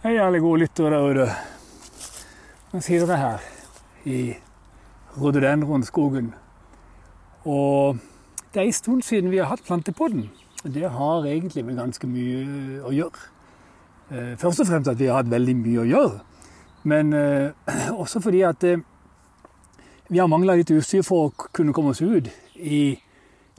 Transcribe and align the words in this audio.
Hei, 0.00 0.14
alle 0.16 0.38
gode 0.40 0.62
lyttere 0.62 0.88
der 0.94 1.02
ute. 1.12 1.24
Nå 2.72 2.78
sitter 2.80 3.10
jeg 3.10 3.18
her 3.20 3.42
i 4.08 4.20
rhododendronskogen. 5.12 6.30
Og 7.44 7.98
det 8.54 8.62
er 8.62 8.64
en 8.64 8.72
stund 8.72 9.02
siden 9.04 9.28
vi 9.28 9.42
har 9.42 9.50
hatt 9.50 9.60
Plantepodden. 9.66 10.30
Det 10.64 10.88
har 10.90 11.26
egentlig 11.28 11.64
med 11.66 11.76
ganske 11.76 12.08
mye 12.08 12.78
å 12.80 12.94
gjøre. 12.96 13.26
Eh, 14.08 14.30
Først 14.40 14.62
og 14.64 14.70
fremst 14.70 14.88
at 14.88 14.96
vi 14.96 15.10
har 15.10 15.20
hatt 15.20 15.28
veldig 15.28 15.56
mye 15.58 15.82
å 15.82 15.84
gjøre. 15.90 16.22
Men 16.88 17.12
eh, 17.12 17.52
også 18.02 18.22
fordi 18.24 18.40
at 18.48 18.64
eh, 18.64 18.80
vi 20.08 20.22
har 20.22 20.32
mangla 20.32 20.56
litt 20.56 20.72
utstyr 20.72 21.04
for 21.04 21.26
å 21.28 21.48
kunne 21.52 21.76
komme 21.76 21.92
oss 21.92 22.00
ut 22.00 22.30
i 22.56 22.96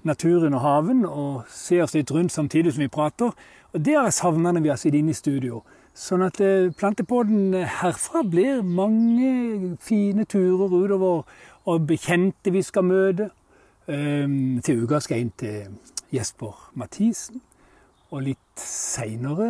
naturen 0.09 0.57
og 0.57 0.65
haven 0.65 1.05
og 1.05 1.45
se 1.53 1.77
oss 1.85 1.93
litt 1.93 2.09
rundt 2.09 2.33
samtidig 2.33 2.73
som 2.73 2.81
vi 2.81 2.89
prater. 2.89 3.29
Og 3.75 3.85
det 3.85 3.93
har 3.93 4.09
jeg 4.09 4.17
savna 4.17 4.55
når 4.57 4.65
vi 4.65 4.73
har 4.73 4.81
sittet 4.81 5.03
inne 5.03 5.13
i 5.13 5.21
studio. 5.21 5.61
Sånn 5.97 6.23
at 6.23 6.39
eh, 6.39 6.71
Plantepodden 6.71 7.51
herfra 7.67 8.23
blir 8.23 8.61
mange 8.63 9.75
fine 9.84 10.23
turer 10.23 10.71
utover 10.71 11.23
og 11.67 11.88
bekjente 11.88 12.53
vi 12.55 12.63
skal 12.63 12.88
møte. 12.88 13.29
Um, 13.91 14.61
til 14.63 14.85
uka 14.85 15.02
skal 15.02 15.17
jeg 15.17 15.25
inn 15.25 15.33
til 15.41 16.13
Jesper 16.16 16.69
Mathisen. 16.80 17.41
Og 18.11 18.23
litt 18.23 18.59
seinere, 18.59 19.47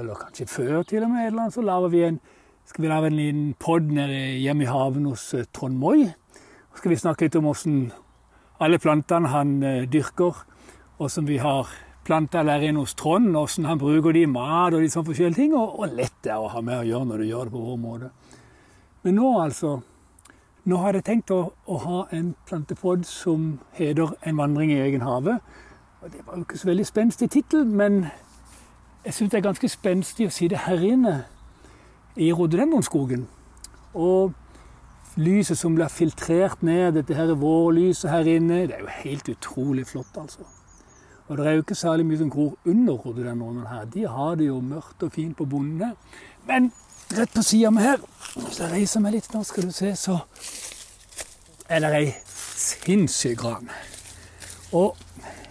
eller 0.00 0.20
kanskje 0.20 0.48
før 0.48 0.82
til 0.88 1.04
og 1.04 1.12
med, 1.12 1.26
eller 1.26 1.46
annet, 1.46 1.56
så 1.56 1.64
lager 1.64 1.92
vi 1.92 2.04
en, 2.06 2.20
skal 2.68 2.84
vi 2.84 2.90
lage 2.90 3.10
en 3.10 3.18
liten 3.18 3.50
pod 3.60 3.90
hjemme 3.92 4.64
i 4.64 4.70
haven 4.70 5.08
hos 5.08 5.26
eh, 5.36 5.48
Trond 5.52 5.76
Moi. 5.80 6.08
Så 6.70 6.80
skal 6.80 6.94
vi 6.94 7.00
snakke 7.00 7.26
litt 7.26 7.36
om 7.40 7.48
hvordan 7.48 7.82
alle 8.60 8.80
plantene 8.80 9.32
han 9.32 9.62
eh, 9.64 9.86
dyrker, 9.88 10.44
og 11.00 11.12
som 11.12 11.28
vi 11.28 11.40
har 11.40 11.68
planta 12.10 12.42
der 12.42 12.64
inne 12.66 12.82
hos 12.82 12.96
Trond, 12.98 13.30
hvordan 13.30 13.68
han 13.70 13.78
bruker 13.78 14.12
de 14.12 14.24
i 14.24 14.30
mat 14.30 14.74
og 14.74 14.82
de 14.82 14.90
sånne 14.90 15.12
forskjellige 15.12 15.38
ting, 15.38 15.54
og, 15.54 15.78
og 15.78 15.94
lett 15.94 16.16
det 16.24 16.34
er 16.34 16.42
å 16.42 16.50
ha 16.50 16.62
med 16.64 16.82
å 16.82 16.88
gjøre 16.88 17.06
når 17.06 17.22
du 17.22 17.28
gjør 17.28 17.46
det 17.46 17.54
på 17.54 17.62
vår 17.68 17.80
måte. 17.84 18.10
Men 19.04 19.18
nå, 19.20 19.30
altså 19.40 19.80
Nå 20.68 20.76
har 20.76 20.92
jeg 20.92 21.06
tenkt 21.06 21.30
å, 21.32 21.54
å 21.72 21.76
ha 21.80 21.98
en 22.12 22.34
plantepod 22.46 23.06
som 23.08 23.46
heter 23.72 24.12
'En 24.20 24.36
vandring 24.36 24.70
i 24.70 24.76
egen 24.76 25.00
hage'. 25.00 25.38
Og 26.02 26.10
Det 26.12 26.20
var 26.26 26.36
jo 26.36 26.44
ikke 26.44 26.58
så 26.58 26.68
veldig 26.68 26.86
spenstig 26.86 27.30
tittel, 27.30 27.64
men 27.64 28.10
jeg 29.04 29.14
syns 29.14 29.30
det 29.30 29.38
er 29.38 29.48
ganske 29.48 29.68
spenstig 29.68 30.26
å 30.26 30.30
si 30.30 30.48
det 30.48 30.58
her 30.68 30.84
inne 30.84 31.24
i 32.16 32.28
rhododendronskogen. 32.32 33.26
Og 33.94 34.34
lyset 35.16 35.58
som 35.58 35.74
blir 35.74 35.88
filtrert 35.88 36.62
ned, 36.62 36.92
dette 36.92 37.14
her 37.14 37.34
vårlyset 37.34 38.10
her 38.10 38.28
inne, 38.28 38.66
det 38.68 38.76
er 38.76 38.80
jo 38.84 38.96
helt 39.00 39.28
utrolig 39.28 39.86
flott, 39.86 40.16
altså. 40.16 40.44
Og 41.30 41.38
det 41.38 41.46
er 41.46 41.52
jo 41.54 41.62
ikke 41.62 41.78
særlig 41.78 42.04
mye 42.06 42.18
som 42.18 42.30
gror 42.30 42.56
under 42.66 42.96
rhododendronene 42.98 43.68
her. 43.70 43.84
De 43.86 44.06
har 44.08 44.34
det 44.34 44.48
jo 44.48 44.56
mørkt 44.60 45.02
og 45.06 45.12
fint 45.14 45.36
på 45.38 45.44
bondene. 45.46 45.92
Men 46.46 46.72
rett 47.14 47.30
på 47.30 47.42
sida 47.46 47.70
meg 47.70 47.84
her, 47.86 48.00
hvis 48.34 48.58
jeg 48.58 48.70
reiser 48.72 49.02
meg 49.04 49.14
litt 49.14 49.28
nå, 49.30 49.44
skal 49.46 49.68
du 49.68 49.70
se, 49.74 49.92
så 49.94 50.16
er 51.70 51.84
det 51.84 51.90
ei 51.94 52.08
sinnssyk 52.58 53.38
gran. 53.38 53.70
Og 54.74 54.98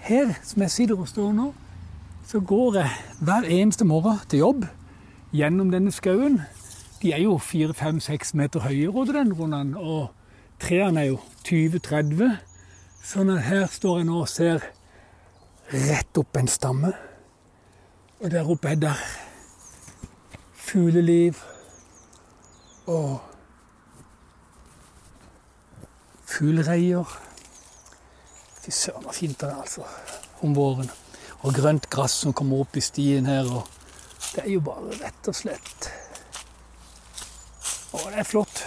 her 0.03 0.33
som 0.43 0.65
jeg 0.65 0.73
sitter 0.73 0.99
og 0.99 1.07
står 1.07 1.31
nå, 1.37 1.45
så 2.27 2.41
går 2.43 2.81
jeg 2.81 3.23
hver 3.23 3.47
eneste 3.47 3.87
morgen 3.87 4.19
til 4.27 4.43
jobb 4.43 4.65
gjennom 5.31 5.71
denne 5.71 5.93
skauen. 5.95 6.41
De 6.99 7.13
er 7.15 7.23
jo 7.23 7.37
4-5-6 7.39 8.33
meter 8.35 8.67
høye, 8.67 8.91
rhododendronene, 8.91 9.79
og 9.79 10.11
trærne 10.59 11.05
er 11.05 11.13
jo 11.13 11.21
20-30. 11.47 12.35
Sånn 12.99 13.31
at 13.31 13.47
her 13.47 13.65
står 13.71 14.01
jeg 14.01 14.09
nå 14.11 14.19
og 14.25 14.27
ser 14.27 14.67
rett 15.73 16.17
opp 16.17 16.37
en 16.37 16.47
stamme. 16.47 16.93
Og 18.19 18.31
der 18.31 18.49
oppe 18.49 18.73
er 18.73 18.75
der 18.75 19.01
fugleliv 20.53 21.37
og 22.89 23.19
fuglereier. 26.25 27.05
Fy 28.59 28.71
søren, 28.71 29.03
så 29.03 29.15
fint 29.15 29.39
det 29.41 29.49
er 29.49 29.61
altså 29.61 29.85
om 30.41 30.55
våren. 30.55 30.89
Og 31.41 31.55
grønt 31.55 31.89
gress 31.89 32.17
som 32.25 32.33
kommer 32.35 32.65
opp 32.65 32.75
i 32.77 32.83
stien 32.83 33.29
her. 33.29 33.47
og 33.47 33.67
Det 34.35 34.43
er 34.43 34.51
jo 34.51 34.61
bare 34.65 34.97
rett 34.99 35.31
og 35.31 35.35
slett 35.35 35.89
Å, 37.89 37.97
det 38.11 38.19
er 38.21 38.27
flott. 38.27 38.59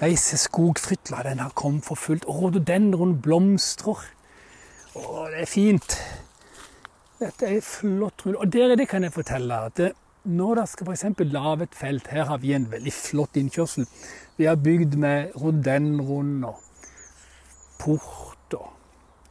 Nei, 0.00 0.14
se 0.16 0.38
skogfrytla, 0.40 1.20
den 1.26 1.42
har 1.42 1.52
kommet 1.54 1.84
for 1.84 2.00
fullt. 2.00 2.24
Rhododendron 2.24 3.18
blomstrer. 3.22 4.00
Å, 4.92 5.26
det 5.32 5.44
er 5.44 5.48
fint. 5.48 5.96
Dette 7.20 7.48
er 7.48 7.60
flott. 7.64 8.26
rull. 8.26 8.36
Og 8.36 8.52
dere, 8.52 8.76
det 8.76 8.88
kan 8.90 9.04
jeg 9.04 9.12
fortelle. 9.12 9.54
at 9.54 9.76
det, 9.76 9.92
Når 10.24 10.54
dere 10.54 10.66
skal 10.66 10.88
f.eks. 10.92 11.04
lage 11.18 11.62
et 11.62 11.74
felt 11.74 12.06
Her 12.06 12.24
har 12.24 12.38
vi 12.38 12.52
en 12.52 12.70
veldig 12.70 12.92
flott 12.92 13.36
innkjørsel. 13.36 13.86
Vi 14.36 14.44
har 14.44 14.56
bygd 14.56 14.96
med 14.98 15.32
rhododendron 15.36 16.44
og 16.44 16.60
port 17.78 18.54
og 18.54 18.68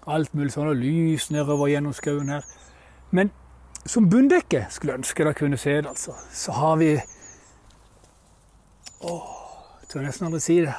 alt 0.07 0.33
mulig 0.33 0.51
sånn, 0.51 0.67
og 0.67 0.75
lys 0.81 1.29
nedover 1.31 1.69
gjennom 1.69 1.93
skauen 1.93 2.29
her. 2.29 2.45
Men 3.11 3.29
som 3.85 4.09
bunndekke 4.09 4.65
skulle 4.69 4.97
ønske 4.97 5.23
dere 5.23 5.37
kunne 5.37 5.57
se 5.57 5.77
det, 5.77 5.87
altså. 5.87 6.15
Så 6.33 6.51
har 6.51 6.75
vi 6.81 6.91
jeg 9.01 9.89
tør 9.89 10.05
nesten 10.05 10.27
aldri 10.27 10.39
si 10.39 10.59
det. 10.61 10.73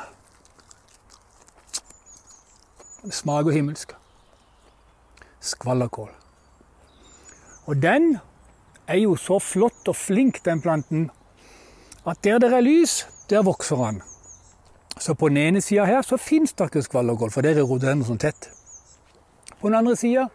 Det 3.03 3.15
smaker 3.15 3.50
himmelsk 3.50 3.97
skvallerkål. 5.42 6.10
Og 7.66 7.82
den 7.82 8.16
er 8.86 8.98
jo 9.03 9.16
så 9.16 9.38
flott 9.38 9.88
og 9.88 9.97
flink, 9.97 10.44
den 10.44 10.62
planten, 10.62 11.10
at 12.06 12.19
der 12.25 12.38
det 12.38 12.53
er 12.53 12.64
lys, 12.64 13.06
der 13.30 13.42
vokser 13.42 13.76
han. 13.76 14.03
Så 14.98 15.14
på 15.14 15.28
den 15.28 15.36
ene 15.36 15.60
sida 15.60 15.84
her 15.84 16.03
så 16.03 16.16
fins 16.16 16.53
det 16.53 16.64
ikke 16.70 16.82
skvallerkål, 16.82 17.30
for 17.30 17.42
der 17.42 17.58
er 17.58 17.62
rhododendron 17.62 18.19
tett. 18.19 18.50
På 19.60 19.69
den 19.69 19.78
andre 19.78 19.97
sida 19.97 20.26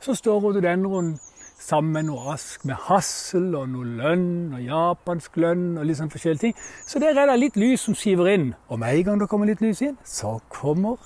så 0.00 0.14
står 0.14 0.40
rhododendron 0.40 1.18
sammen 1.62 1.92
med 1.92 2.08
noe 2.08 2.32
ask 2.32 2.64
med 2.66 2.80
hassel 2.88 3.52
og 3.54 3.68
noe 3.70 3.86
lønn 4.00 4.56
og 4.56 4.64
japansk 4.64 5.36
lønn 5.36 5.78
og 5.78 5.86
litt 5.86 6.00
sånn 6.00 6.10
forskjellige 6.10 6.48
ting. 6.48 6.56
Så 6.88 6.98
der 6.98 7.14
er 7.14 7.30
det 7.30 7.38
litt 7.38 7.60
lys 7.60 7.86
som 7.86 7.94
siver 7.94 8.32
inn. 8.32 8.50
Og 8.68 8.82
med 8.82 8.96
en 8.96 9.06
gang 9.06 9.22
det 9.22 9.30
kommer 9.30 9.50
litt 9.50 9.62
lys 9.62 9.84
inn, 9.86 9.96
så 10.04 10.38
kommer 10.50 10.98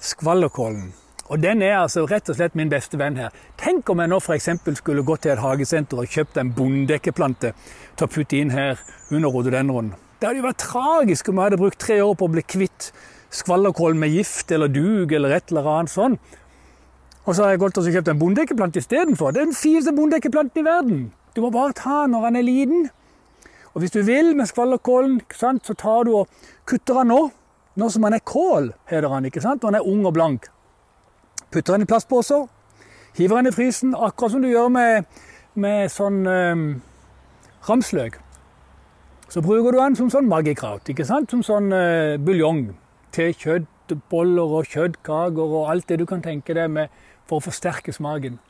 skvallerkålen. 0.00 0.92
Og 1.32 1.40
den 1.40 1.62
er 1.64 1.78
altså 1.78 2.02
rett 2.04 2.28
og 2.28 2.36
slett 2.36 2.56
min 2.58 2.68
beste 2.68 2.98
venn 3.00 3.16
her. 3.16 3.32
Tenk 3.56 3.88
om 3.88 4.02
jeg 4.02 4.10
nå 4.12 4.18
f.eks. 4.20 4.50
skulle 4.76 5.04
gått 5.08 5.22
til 5.24 5.32
et 5.32 5.40
hagesenter 5.40 6.02
og 6.02 6.10
kjøpt 6.12 6.36
en 6.42 6.50
bondekkeplante 6.52 7.54
til 7.96 8.04
å 8.04 8.10
putte 8.12 8.36
inn 8.36 8.52
her 8.52 8.76
under 9.08 9.32
rododendronen. 9.32 9.94
Det 10.20 10.28
hadde 10.28 10.42
jo 10.42 10.44
vært 10.44 10.60
tragisk 10.60 11.30
om 11.32 11.40
jeg 11.40 11.48
hadde 11.48 11.60
brukt 11.62 11.80
tre 11.80 11.96
år 12.04 12.12
på 12.20 12.28
å 12.28 12.34
bli 12.34 12.44
kvitt 12.44 12.90
skvallerkål 13.32 13.96
med 13.98 14.12
gift 14.12 14.52
eller 14.52 14.68
dug 14.68 15.16
eller 15.16 15.38
et 15.38 15.48
eller 15.48 15.72
annet 15.72 15.94
sånn. 15.94 16.20
Og 17.24 17.32
så 17.32 17.46
har 17.46 17.54
jeg 17.54 17.64
gått 17.64 17.80
og 17.80 17.90
kjøpt 17.96 18.12
en 18.12 18.20
bondekkeplante 18.20 18.84
istedenfor. 18.84 19.32
Det 19.32 19.40
er 19.40 19.48
den 19.48 19.56
fineste 19.56 19.96
bondekkeplanten 19.96 20.60
i 20.60 20.68
verden. 20.68 21.02
Du 21.32 21.40
må 21.40 21.48
bare 21.54 21.72
ta 21.78 22.02
den 22.04 22.12
når 22.12 22.28
den 22.28 22.40
er 22.42 22.48
liten. 22.50 22.88
Og 23.72 23.80
hvis 23.80 23.96
du 23.96 24.02
vil 24.04 24.34
med 24.36 24.52
skvallerkålen, 24.52 25.22
så 25.32 25.80
tar 25.80 26.04
du 26.04 26.18
og 26.20 26.42
kutter 26.68 27.00
den 27.00 27.14
nå. 27.16 27.22
Nå 27.80 27.88
som 27.88 28.04
han 28.04 28.18
er 28.18 28.20
kål, 28.20 28.74
heter 28.90 29.08
han, 29.08 29.24
ikke 29.24 29.40
sant? 29.40 29.64
Og 29.64 29.72
han 29.72 29.80
er 29.80 29.88
ung 29.88 30.04
og 30.04 30.12
blank. 30.12 30.52
Putter 31.52 31.76
den 31.76 31.84
i 31.84 31.88
plastposer, 31.88 32.46
hiver 33.16 33.40
den 33.40 33.50
i 33.50 33.54
frysen, 33.54 33.94
akkurat 33.94 34.34
som 34.34 34.44
du 34.44 34.48
gjør 34.48 34.70
med, 34.72 35.08
med 35.54 35.92
sånn 35.92 36.22
um, 36.26 36.62
ramsløk. 37.68 38.18
Så 39.32 39.42
bruker 39.44 39.72
du 39.72 39.80
den 39.80 39.96
som 39.96 40.10
sånn 40.12 40.28
magikraut, 40.28 40.88
ikke 40.88 41.06
sant? 41.08 41.30
Som 41.32 41.44
sånn 41.44 41.68
uh, 41.72 42.16
buljong 42.20 42.70
til 43.12 43.34
kjøttboller 43.36 44.56
og 44.58 44.72
kjøttkaker 44.72 45.58
og 45.60 45.68
alt 45.72 45.88
det 45.92 46.00
du 46.00 46.06
kan 46.08 46.24
tenke 46.24 46.56
deg 46.56 46.72
med 46.72 46.92
for 47.28 47.38
å 47.38 47.44
forsterke 47.44 47.92
smaken. 47.92 48.40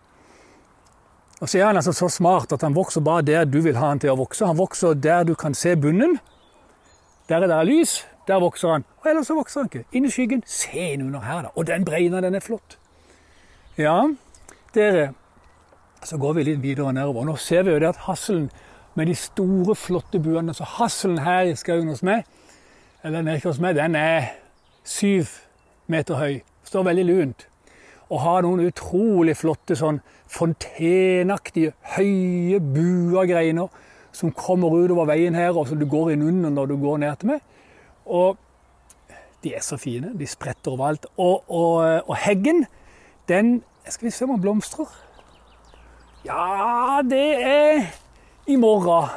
Og 1.43 1.49
så 1.51 1.59
er 1.59 1.67
han 1.67 1.79
altså 1.81 1.95
så 1.97 2.07
smart 2.11 2.53
at 2.55 2.63
han 2.63 2.75
vokser 2.77 3.03
bare 3.03 3.27
der 3.27 3.49
du 3.51 3.59
vil 3.65 3.79
ha 3.79 3.89
han 3.91 3.99
til 4.03 4.13
å 4.13 4.19
vokse. 4.21 4.47
Han 4.47 4.61
vokser 4.61 4.95
der 4.95 5.25
du 5.27 5.35
kan 5.35 5.55
se 5.59 5.75
bunnen. 5.75 6.21
Der 7.27 7.43
er 7.43 7.51
det 7.51 7.65
lys, 7.67 8.05
der 8.31 8.39
vokser 8.39 8.77
han. 8.77 8.85
Og 9.03 9.11
ellers 9.11 9.27
så 9.27 9.35
vokser 9.35 9.65
han 9.65 9.71
ikke. 9.73 9.83
Inn 9.91 10.07
i 10.07 10.13
skyggen. 10.15 10.45
Se 10.47 10.93
inn 10.93 11.03
under 11.03 11.27
her, 11.27 11.49
da. 11.49 11.51
Og 11.57 11.67
den 11.67 11.87
breina, 11.87 12.21
den 12.23 12.39
er 12.39 12.45
flott. 12.45 12.79
Ja, 13.79 14.15
dere. 14.75 15.15
Så 16.05 16.19
går 16.19 16.35
vi 16.37 16.43
litt 16.45 16.59
videre 16.61 16.93
nedover. 16.93 17.25
Nå 17.25 17.39
ser 17.41 17.63
vi 17.65 17.73
jo 17.73 17.79
det 17.81 17.89
at 17.89 18.03
hasselen 18.05 18.51
med 18.95 19.09
de 19.09 19.15
store, 19.17 19.73
flotte 19.75 20.21
buene 20.21 20.53
Så 20.53 20.67
hasselen 20.77 21.23
her 21.25 21.49
i 21.49 21.55
skauen 21.57 21.89
hos 21.89 22.03
meg, 22.05 22.27
eller 23.03 23.23
nede 23.25 23.41
hos 23.49 23.61
meg, 23.63 23.79
den 23.79 23.97
er 23.97 24.35
syv 24.85 25.31
meter 25.89 26.21
høy. 26.21 26.43
Står 26.69 26.85
veldig 26.85 27.07
lunt. 27.09 27.47
Og 28.11 28.21
har 28.21 28.45
noen 28.45 28.67
utrolig 28.67 29.39
flotte 29.41 29.79
sånn 29.79 30.03
fontenaktige, 30.29 31.73
høye, 31.97 32.61
bua 32.61 33.25
greiner 33.25 33.73
som 34.13 34.35
kommer 34.37 34.77
utover 34.77 35.09
veien 35.09 35.35
her, 35.35 35.57
og 35.57 35.71
som 35.71 35.81
du 35.81 35.87
går 35.89 36.13
inn 36.13 36.29
under 36.29 36.53
når 36.53 36.75
du 36.75 36.77
går 36.85 37.01
ned 37.01 37.17
til 37.23 37.33
meg. 37.33 37.41
Og 38.05 38.37
de 39.43 39.57
er 39.57 39.65
så 39.65 39.81
fine. 39.81 40.13
De 40.13 40.29
spretter 40.29 40.77
overalt. 40.77 41.09
Og, 41.17 41.49
og, 41.49 42.05
og 42.05 42.17
heggen, 42.21 42.67
den 43.33 43.63
Skal 43.89 44.07
vi 44.07 44.11
se 44.15 44.25
om 44.25 44.31
den 44.31 44.41
blomstrer. 44.41 44.87
Ja, 46.25 47.01
det 47.03 47.43
er 47.43 47.87
i 48.47 48.57
morgen. 48.57 49.09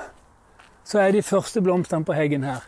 så 0.83 1.00
er 1.00 1.12
de 1.12 1.21
første 1.21 1.62
blomstene 1.62 2.06
på 2.06 2.13
heggen 2.13 2.44
her. 2.44 2.62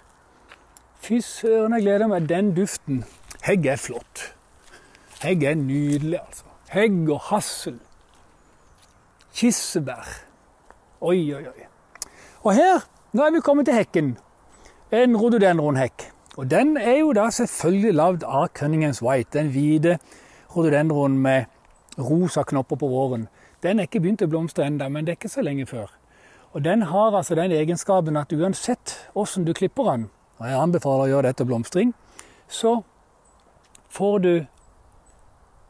Fy 1.01 1.19
søren, 1.21 1.73
jeg 1.73 1.81
gleder 1.81 2.07
meg. 2.07 2.29
Den 2.29 2.55
duften. 2.55 3.05
Hegg 3.43 3.65
er 3.65 3.75
flott. 3.75 4.33
Hegg 5.21 5.43
er 5.43 5.55
nydelig, 5.55 6.19
altså. 6.19 6.43
Hegg 6.69 7.09
og 7.09 7.19
hassel. 7.29 7.79
Kirsebær. 9.33 10.07
Oi, 11.01 11.33
oi, 11.33 11.43
oi. 11.47 11.67
Og 12.43 12.53
her, 12.53 12.85
nå 13.13 13.23
er 13.23 13.31
vi 13.31 13.41
kommet 13.45 13.69
til 13.69 13.77
hekken. 13.77 14.17
En 14.91 15.17
rhododendronhekk. 15.17 16.09
Og 16.37 16.49
den 16.51 16.77
er 16.77 16.99
jo 16.99 17.13
da 17.13 17.29
selvfølgelig 17.33 17.93
lagd 17.93 18.23
av 18.23 18.49
Cunningham's 18.57 19.01
White, 19.01 19.37
den 19.37 19.49
hvite 19.53 19.97
rhododendron 20.55 21.17
med 21.21 21.45
rosa 21.97 22.43
knopper 22.43 22.75
på 22.75 22.87
våren. 22.87 23.27
Den 23.63 23.79
er 23.79 23.87
ikke 23.87 24.01
begynt 24.03 24.21
å 24.21 24.29
blomstre 24.29 24.67
ennå, 24.67 24.89
men 24.89 25.05
det 25.05 25.15
er 25.15 25.19
ikke 25.19 25.33
så 25.33 25.45
lenge 25.45 25.65
før. 25.65 25.89
Og 26.53 26.63
den 26.63 26.81
har 26.89 27.15
altså 27.15 27.35
den 27.35 27.51
egenskapen 27.51 28.17
at 28.17 28.33
uansett 28.33 28.95
hvordan 29.13 29.45
du 29.45 29.53
klipper 29.53 29.91
den, 29.91 30.09
og 30.37 30.45
jeg 30.47 30.61
anbefaler 30.61 31.07
å 31.07 31.11
gjøre 31.11 31.31
dette 31.31 31.45
blomstring, 31.45 31.93
så 32.47 32.79
får 33.89 34.19
du 34.23 34.31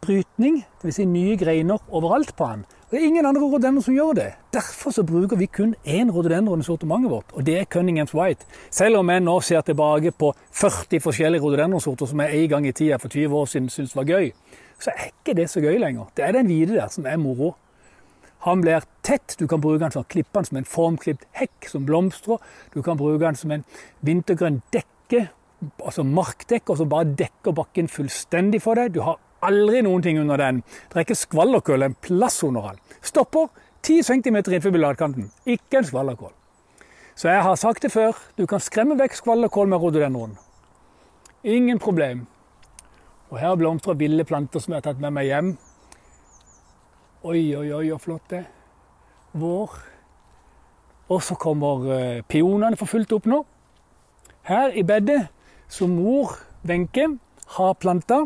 brytning, 0.03 0.61
dvs. 0.81 0.95
Si 0.95 1.05
nye 1.09 1.35
greiner 1.39 1.81
overalt 1.89 2.35
på 2.37 2.47
den. 2.51 2.65
Og 2.87 2.91
Det 2.91 2.99
er 3.01 3.07
ingen 3.07 3.25
andre 3.25 3.41
rhododendron 3.41 3.83
som 3.83 3.95
gjør 3.95 4.13
det. 4.15 4.27
Derfor 4.53 4.91
så 4.95 5.03
bruker 5.03 5.35
vi 5.37 5.45
kun 5.45 5.75
én 5.85 6.11
rhododendron 6.11 6.59
i 6.59 6.63
sortimentet 6.63 7.11
vårt, 7.11 7.33
og 7.33 7.45
det 7.45 7.57
er 7.59 7.65
Cunningham's 7.75 8.15
White. 8.15 8.45
Selv 8.71 9.01
om 9.01 9.09
jeg 9.09 9.23
nå 9.25 9.39
ser 9.41 9.61
tilbake 9.61 10.11
på 10.11 10.33
40 10.51 11.01
forskjellige 11.03 11.43
rododendronsorter 11.43 12.05
som 12.05 12.19
jeg 12.23 12.43
en 12.43 12.49
gang 12.49 12.67
i 12.67 12.71
tida 12.71 12.97
for 12.97 13.09
20 13.09 13.35
år 13.35 13.45
siden 13.45 13.69
syntes 13.69 13.95
var 13.95 14.07
gøy, 14.07 14.31
så 14.79 14.93
er 14.93 15.09
ikke 15.11 15.35
det 15.37 15.49
så 15.49 15.61
gøy 15.63 15.79
lenger. 15.81 16.09
Det 16.17 16.25
er 16.25 16.35
den 16.37 16.49
hvite 16.49 16.77
der 16.77 16.91
som 16.93 17.05
er 17.05 17.17
moro. 17.21 17.55
Han 18.45 18.61
blir 18.61 18.85
tett. 19.03 19.35
Du 19.39 19.47
kan 19.47 19.61
bruke 19.61 19.81
den 19.81 19.93
som 19.93 20.05
klippe 20.05 20.37
den 20.37 20.45
som 20.45 20.59
en 20.59 20.69
formklipt 20.69 21.25
hekk 21.39 21.69
som 21.71 21.85
blomstrer. 21.87 22.41
Du 22.73 22.81
kan 22.85 22.97
bruke 22.99 23.23
den 23.25 23.35
som 23.35 23.51
en 23.51 23.65
vintergrønn 24.05 24.61
dekke, 24.73 25.27
altså 25.83 26.05
markdekke, 26.05 26.69
og 26.71 26.77
så 26.77 26.85
bare 26.85 27.15
dekker 27.17 27.55
bakken 27.57 27.89
fullstendig 27.89 28.61
for 28.61 28.77
deg. 28.77 28.93
Du 28.93 29.01
har 29.05 29.17
aldri 29.45 29.81
noen 29.85 30.05
ting 30.05 30.19
under 30.21 30.37
den. 30.41 30.61
Det 30.89 30.99
er 30.99 31.07
ikke 31.07 31.17
skvallerkål 31.17 31.87
en 31.87 31.97
plass 32.01 32.43
under 32.45 32.71
den. 32.71 32.81
Stopper 33.01 33.49
10 33.81 34.03
cm 34.03 34.35
innenfor 34.37 34.75
bladkanten. 34.75 35.31
Ikke 35.45 35.81
en 35.81 35.89
skvallerkål. 35.89 36.33
Så 37.17 37.31
jeg 37.31 37.41
har 37.41 37.55
sagt 37.57 37.81
det 37.81 37.91
før, 37.91 38.17
du 38.37 38.45
kan 38.45 38.61
skremme 38.61 38.97
vekk 38.99 39.15
skvallerkål 39.17 39.69
med 39.71 39.81
rhododendron. 39.81 40.35
Ingen 41.43 41.79
problem. 41.81 42.27
Og 43.29 43.39
her 43.41 43.55
blomstrer 43.59 43.97
ville 43.99 44.23
planter 44.27 44.63
som 44.63 44.73
jeg 44.73 44.81
har 44.81 44.87
tatt 44.87 45.01
med 45.03 45.15
meg 45.17 45.27
hjem. 45.27 45.51
Oi, 47.27 47.41
oi, 47.57 47.67
oi, 47.75 47.85
så 47.91 47.99
flott 47.99 48.29
det 48.31 48.45
Vår. 49.37 49.73
Og 51.11 51.23
så 51.23 51.35
kommer 51.39 51.87
eh, 51.93 52.21
peonene 52.27 52.77
for 52.79 52.89
fullt 52.89 53.11
opp 53.15 53.27
nå. 53.27 53.41
Her 54.47 54.75
i 54.75 54.83
bedet 54.87 55.27
som 55.71 55.91
mor 55.95 56.37
Wenche 56.67 57.07
har 57.57 57.73
planta. 57.79 58.25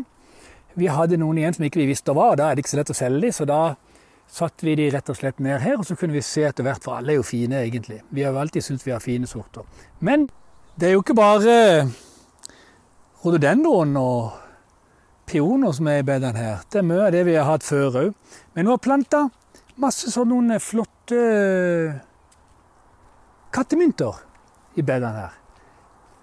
Vi 0.78 0.88
hadde 0.90 1.18
noen 1.20 1.38
igjen 1.38 1.56
som 1.56 1.66
ikke 1.66 1.82
vi 1.82 1.90
visste 1.90 2.14
hva, 2.14 2.32
og 2.32 2.38
da 2.40 2.48
er 2.48 2.56
det 2.56 2.64
ikke 2.64 2.72
så 2.72 2.80
lett 2.80 2.94
å 2.94 2.96
selge 2.96 3.26
dem. 3.26 3.34
Så 3.34 3.46
da 3.48 3.60
satte 4.32 4.66
vi 4.66 4.76
de 4.78 4.88
rett 4.94 5.10
og 5.12 5.18
slett 5.18 5.42
ned 5.42 5.60
her, 5.60 5.76
og 5.78 5.86
så 5.86 5.96
kunne 5.98 6.16
vi 6.16 6.22
se 6.24 6.46
etter 6.48 6.64
hvert, 6.66 6.82
for 6.84 6.96
alle 6.96 7.14
er 7.14 7.20
jo 7.20 7.26
fine 7.26 7.58
egentlig. 7.66 8.00
Vi 8.10 8.24
har 8.24 8.32
jo 8.32 8.40
alltid 8.42 8.64
syntes 8.64 8.86
vi 8.86 8.94
har 8.94 9.02
fine 9.04 9.28
sorter. 9.30 9.66
Men 10.00 10.28
det 10.80 10.88
er 10.88 10.96
jo 10.96 11.02
ikke 11.04 11.18
bare 11.18 11.56
rhododendron 13.22 13.92
og 14.00 14.41
peoner 15.26 15.72
som 15.72 15.88
er 15.88 16.02
i 16.02 16.06
bedene 16.06 16.38
her. 16.38 16.64
Det 16.72 16.80
er 16.80 16.88
mye 16.88 17.06
av 17.06 17.12
det 17.14 17.24
vi 17.28 17.36
har 17.38 17.48
hatt 17.48 17.66
før 17.66 18.00
òg. 18.06 18.14
Men 18.54 18.66
nå 18.66 18.76
har 18.76 18.82
planta 18.82 19.26
masse 19.80 20.10
sånne 20.12 20.58
flotte 20.60 21.20
kattemynter 23.52 24.20
i 24.76 24.84
bedene 24.84 25.26
her. 25.26 25.38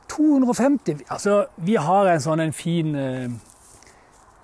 250 0.10 1.04
Altså, 1.08 1.46
vi 1.62 1.76
har 1.78 2.10
en 2.10 2.22
sånn 2.24 2.42
en 2.42 2.54
fin 2.56 2.96
uh, 2.98 3.30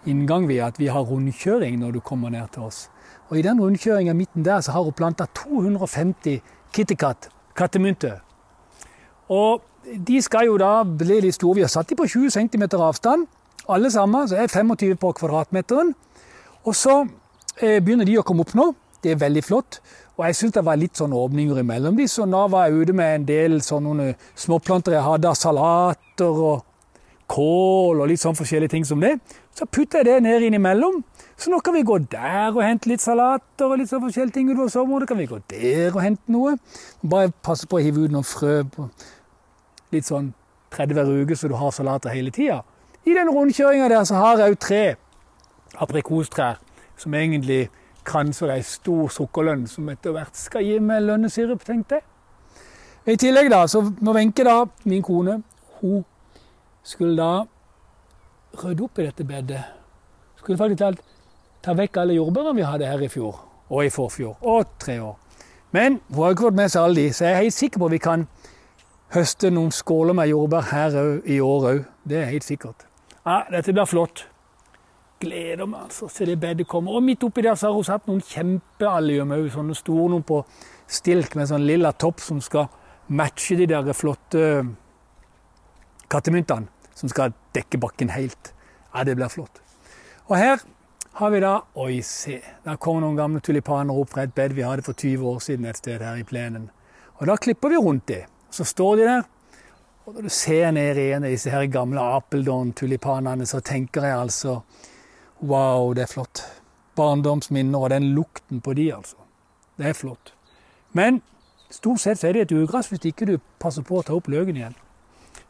inngang 0.06 0.46
ved 0.48 0.62
at 0.62 0.78
vi 0.80 0.92
har 0.94 1.08
rundkjøring 1.10 1.80
når 1.82 1.98
du 1.98 2.02
kommer 2.06 2.30
ned 2.30 2.52
til 2.54 2.68
oss. 2.68 2.86
Og 3.30 3.40
i 3.40 3.46
den 3.46 3.62
rundkjøringa 3.62 4.14
midten 4.14 4.46
der 4.46 4.62
så 4.62 4.76
har 4.76 4.86
hun 4.86 4.94
planta 4.94 5.26
250 5.34 6.42
kittykat, 6.74 7.30
kattemynter. 7.58 8.22
Og 9.30 9.64
de 9.86 10.22
skal 10.22 10.46
jo 10.46 10.58
da 10.62 10.84
bli 10.86 11.20
litt 11.26 11.38
store. 11.38 11.56
Vi 11.56 11.66
har 11.66 11.74
satt 11.74 11.90
dem 11.90 11.98
på 11.98 12.08
20 12.10 12.30
cm 12.30 12.68
avstand. 12.78 13.26
Alle 13.70 13.92
sammen. 13.92 14.28
Så 14.28 14.38
er 14.40 14.48
25 14.48 14.98
på 15.02 15.12
kvadratmeteren. 15.20 15.94
Og 16.66 16.76
så 16.76 17.04
eh, 17.62 17.82
begynner 17.84 18.06
de 18.06 18.20
å 18.20 18.26
komme 18.26 18.46
opp 18.46 18.56
nå. 18.58 18.72
Det 19.04 19.14
er 19.14 19.22
veldig 19.22 19.44
flott. 19.46 19.80
Og 20.16 20.26
jeg 20.26 20.38
syns 20.40 20.56
det 20.56 20.64
var 20.66 20.80
litt 20.80 20.98
sånn 20.98 21.14
åpninger 21.14 21.60
imellom 21.60 21.98
de, 22.00 22.06
så 22.08 22.24
nå 22.26 22.46
var 22.54 22.70
jeg 22.70 22.86
ute 22.86 22.94
med 22.96 23.18
en 23.18 23.26
del 23.28 23.58
sånne 23.64 24.14
småplanter 24.40 24.96
jeg 24.96 25.04
hadde 25.04 25.28
av 25.28 25.36
salater 25.36 26.40
og 26.48 26.64
kål 27.28 28.00
og 28.00 28.08
litt 28.08 28.22
sånn 28.22 28.38
forskjellige 28.38 28.72
ting 28.76 28.86
som 28.88 29.02
det. 29.04 29.18
Så 29.56 29.68
putter 29.68 30.02
jeg 30.02 30.08
det 30.08 30.24
ned 30.24 30.46
innimellom. 30.48 31.02
Så 31.36 31.52
nå 31.52 31.60
kan 31.64 31.76
vi 31.76 31.84
gå 31.84 31.98
der 32.12 32.54
og 32.54 32.64
hente 32.64 32.90
litt 32.90 33.04
salater 33.04 33.68
og 33.68 33.82
litt 33.82 33.92
sånn 33.92 34.04
forskjellige 34.06 34.38
ting 34.38 34.52
utover 34.54 34.72
sommeren. 34.72 35.08
kan 35.08 35.20
vi 35.20 35.28
gå 35.28 35.42
der 35.52 35.92
og 35.92 36.02
hente 36.02 36.32
noe. 36.32 36.56
Bare 37.04 37.34
passe 37.44 37.68
på 37.68 37.78
å 37.78 37.84
hive 37.84 38.06
ut 38.06 38.14
noen 38.14 38.24
frø 38.24 38.64
på 38.64 38.88
litt 39.92 40.08
sånn 40.08 40.32
30 40.76 40.96
hver 40.96 41.12
uke, 41.12 41.36
så 41.36 41.48
du 41.48 41.56
har 41.56 41.72
salater 41.72 42.16
hele 42.16 42.32
tida. 42.32 42.64
I 43.06 43.14
den 43.14 43.30
rundkjøringa 43.30 43.90
der 43.90 44.04
så 44.04 44.16
har 44.16 44.40
jeg 44.42 44.56
òg 44.56 44.60
tre 44.60 44.84
aprikostrær 45.78 46.58
som 46.98 47.14
egentlig 47.14 47.68
kranser 48.06 48.54
ei 48.54 48.64
stor 48.66 49.10
sukkerlønn 49.14 49.68
som 49.70 49.90
etter 49.94 50.14
hvert 50.16 50.38
skal 50.38 50.66
gi 50.66 50.80
meg 50.82 51.04
lønnesirup, 51.06 51.66
tenkte 51.66 52.00
jeg. 52.00 52.06
I 53.06 53.18
tillegg, 53.22 53.52
da, 53.54 53.68
så 53.70 53.84
må 54.02 54.16
Wenche, 54.18 54.44
da, 54.46 54.64
min 54.90 55.04
kone, 55.06 55.42
hun 55.82 56.06
skulle 56.86 57.18
da 57.20 57.44
rydde 58.64 58.88
opp 58.88 58.98
i 59.00 59.06
dette 59.06 59.28
bedet. 59.28 59.62
Skulle 60.40 60.58
faktisk 60.58 60.82
talt 60.82 61.04
ta 61.66 61.76
vekk 61.78 62.02
alle 62.02 62.18
jordbærene 62.18 62.56
vi 62.58 62.66
hadde 62.66 62.90
her 62.90 63.06
i 63.06 63.10
fjor, 63.10 63.38
og 63.70 63.86
i 63.86 63.94
forfjor, 63.94 64.38
og 64.42 64.74
tre 64.82 64.98
år. 65.02 65.20
Men 65.76 66.00
hun 66.10 66.24
har 66.24 66.34
ikke 66.34 66.48
fått 66.48 66.58
med 66.58 66.74
seg 66.74 66.88
alle 66.88 67.04
de, 67.04 67.14
så 67.14 67.28
jeg 67.28 67.34
er 67.36 67.44
helt 67.44 67.60
sikker 67.60 67.82
på 67.82 67.90
at 67.90 67.96
vi 67.96 68.02
kan 68.02 68.28
høste 69.14 69.54
noen 69.54 69.74
skåler 69.74 70.18
med 70.18 70.32
jordbær 70.34 70.70
her 70.72 71.00
i 71.30 71.40
år 71.42 71.72
òg. 71.72 71.86
Det 72.10 72.22
er 72.22 72.30
helt 72.34 72.46
sikkert. 72.48 72.86
Ja, 73.26 73.42
dette 73.50 73.74
blir 73.74 73.88
flott. 73.90 74.28
Gleder 75.20 75.66
meg 75.66 75.88
altså 75.88 76.08
til 76.14 76.30
det 76.30 76.40
bedet 76.40 76.68
kommer. 76.70 76.98
Og 77.00 77.04
midt 77.04 77.24
oppi 77.26 77.42
der 77.42 77.58
så 77.58 77.72
har 77.72 77.78
hun 77.80 77.88
satt 77.88 78.06
noen 78.06 78.22
kjempeallium 78.22 79.34
òg, 79.34 79.48
sånne 79.54 79.78
store 79.78 80.12
noen 80.14 80.26
på 80.28 80.44
stilk 80.86 81.34
med 81.40 81.50
sånn 81.50 81.66
lilla 81.66 81.96
topp 81.98 82.22
som 82.22 82.42
skal 82.44 82.68
matche 83.10 83.58
de 83.58 83.66
der 83.70 83.90
flotte 83.98 84.44
kattemyntene 86.12 86.70
som 86.96 87.10
skal 87.10 87.34
dekke 87.56 87.80
bakken 87.82 88.14
helt. 88.14 88.54
Ja, 88.94 89.04
det 89.04 89.18
blir 89.18 89.32
flott. 89.34 89.62
Og 90.30 90.38
her 90.38 90.62
har 91.20 91.32
vi 91.32 91.42
da 91.44 91.56
Oi, 91.82 92.02
se. 92.06 92.40
Der 92.64 92.78
kommer 92.78 93.04
noen 93.04 93.18
gamle 93.18 93.42
tulipaner 93.42 93.98
opp 93.98 94.14
fra 94.14 94.26
et 94.28 94.36
bed 94.36 94.54
vi 94.54 94.64
hadde 94.68 94.86
for 94.86 94.94
20 94.94 95.26
år 95.34 95.42
siden 95.44 95.66
et 95.66 95.80
sted 95.80 96.04
her 96.04 96.22
i 96.22 96.28
plenen. 96.28 96.70
Og 97.20 97.28
da 97.30 97.38
klipper 97.42 97.74
vi 97.74 97.82
rundt 97.82 98.08
det. 98.12 98.26
Så 98.52 98.68
står 98.68 98.96
de 99.00 99.10
der. 99.10 99.26
Og 100.06 100.14
når 100.14 100.28
du 100.28 100.30
ser 100.30 100.72
ned 100.72 100.98
i 101.02 101.10
en 101.16 101.26
av 101.26 101.34
disse 101.34 101.50
her 101.50 101.66
gamle 101.74 102.02
Apeldon-tulipanene, 102.20 103.46
så 103.50 103.60
tenker 103.60 104.06
jeg 104.06 104.20
altså 104.20 104.60
Wow, 105.42 105.94
det 105.94 106.06
er 106.06 106.12
flott. 106.14 106.44
Barndomsminner 106.96 107.80
og 107.80 107.90
den 107.92 108.14
lukten 108.16 108.62
på 108.62 108.74
de, 108.74 108.94
altså. 108.96 109.18
Det 109.78 109.90
er 109.90 109.98
flott. 109.98 110.32
Men 110.94 111.20
stort 111.70 112.00
sett 112.00 112.22
så 112.22 112.30
er 112.30 112.38
det 112.38 112.46
et 112.46 112.56
ugress 112.56 112.88
hvis 112.94 113.10
ikke 113.10 113.28
du 113.28 113.38
passer 113.60 113.84
på 113.84 114.00
å 114.00 114.06
ta 114.06 114.16
opp 114.16 114.30
løken 114.32 114.62
igjen 114.62 114.78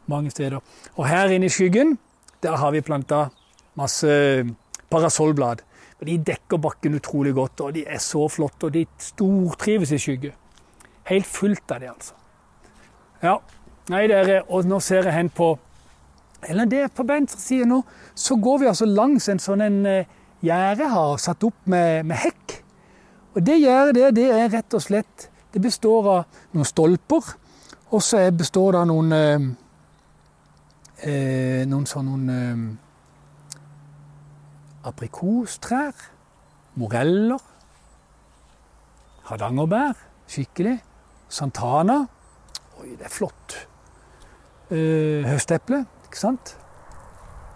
mange 0.06 0.30
steder. 0.30 0.60
Og 0.96 1.08
her 1.08 1.32
inne 1.34 1.46
i 1.46 1.52
skyggen, 1.52 1.98
der 2.42 2.56
har 2.56 2.72
vi 2.74 2.80
planta 2.84 3.28
masse 3.78 4.08
parasollblad. 4.90 5.62
De 6.06 6.18
dekker 6.20 6.60
bakken 6.60 6.98
utrolig 6.98 7.34
godt, 7.34 7.60
og 7.60 7.74
de 7.74 7.86
er 7.88 7.98
så 8.02 8.26
flotte, 8.28 8.68
og 8.68 8.74
de 8.74 8.84
stortrives 9.00 9.92
i 9.96 10.00
skygge. 10.00 10.32
Helt 11.08 11.26
fullt 11.26 11.72
av 11.72 11.80
det, 11.80 11.88
altså. 11.90 12.14
Ja, 13.22 13.38
nei, 13.92 14.06
dere, 14.10 14.42
og 14.48 14.66
nå 14.68 14.80
ser 14.82 15.06
jeg 15.06 15.14
hen 15.14 15.30
på 15.30 15.54
Eller 16.46 16.68
det 16.68 16.80
er 16.84 16.92
på 16.92 17.06
venstre 17.08 17.40
side 17.40 17.66
nå, 17.66 17.80
så 18.14 18.36
går 18.36 18.60
vi 18.60 18.68
altså 18.70 18.86
langs 18.86 19.28
en 19.28 19.40
sånn 19.42 19.64
en 19.64 19.78
uh, 19.86 20.08
gjerde 20.44 20.88
har 20.92 21.16
satt 21.18 21.42
opp 21.48 21.64
med, 21.64 22.04
med 22.06 22.20
hekk. 22.20 22.58
Og 23.34 23.40
det 23.44 23.56
gjerdet 23.58 23.96
der, 23.96 24.12
det 24.14 24.26
er 24.30 24.52
rett 24.52 24.76
og 24.76 24.84
slett 24.84 25.28
Det 25.52 25.62
består 25.64 26.08
av 26.12 26.40
noen 26.52 26.68
stolper, 26.68 27.30
og 27.90 28.02
så 28.04 28.20
består 28.36 28.76
det 28.76 28.82
av 28.82 28.90
noen 28.90 29.14
uh, 29.16 29.46
eh, 31.02 31.62
noen 31.68 31.86
sånne 31.88 32.36
eh, 32.36 32.64
aprikostrær, 34.86 35.94
moreller, 36.78 37.40
hardangerbær, 39.30 39.96
skikkelig, 40.30 40.76
santana 41.28 42.04
Oi, 42.76 42.90
det 42.92 43.06
er 43.08 43.12
flott. 43.12 43.54
Eh, 44.70 45.22
høsteple, 45.22 45.84
ikke 46.08 46.18
sant? 46.18 46.56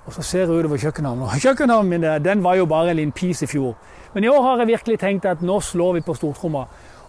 Og 0.06 0.14
så 0.14 0.22
ser 0.22 0.44
jeg 0.44 0.50
utover 0.50 0.78
kjøkkenhavnen. 0.78 1.40
Kjøkkenhavnen 1.42 1.90
min 1.90 2.22
den 2.22 2.42
var 2.44 2.54
jo 2.54 2.66
bare 2.70 2.92
en 2.92 3.00
liten 3.00 3.14
pis 3.14 3.42
i 3.42 3.48
fjor. 3.50 3.74
Men 4.14 4.24
i 4.24 4.30
år 4.30 4.42
har 4.42 4.62
jeg 4.62 4.70
virkelig 4.72 4.98
tenkt 5.02 5.26
at 5.26 5.42
nå 5.42 5.60
slår 5.60 5.98
vi 5.98 6.04
på 6.06 6.14
stortromma. 6.14 6.64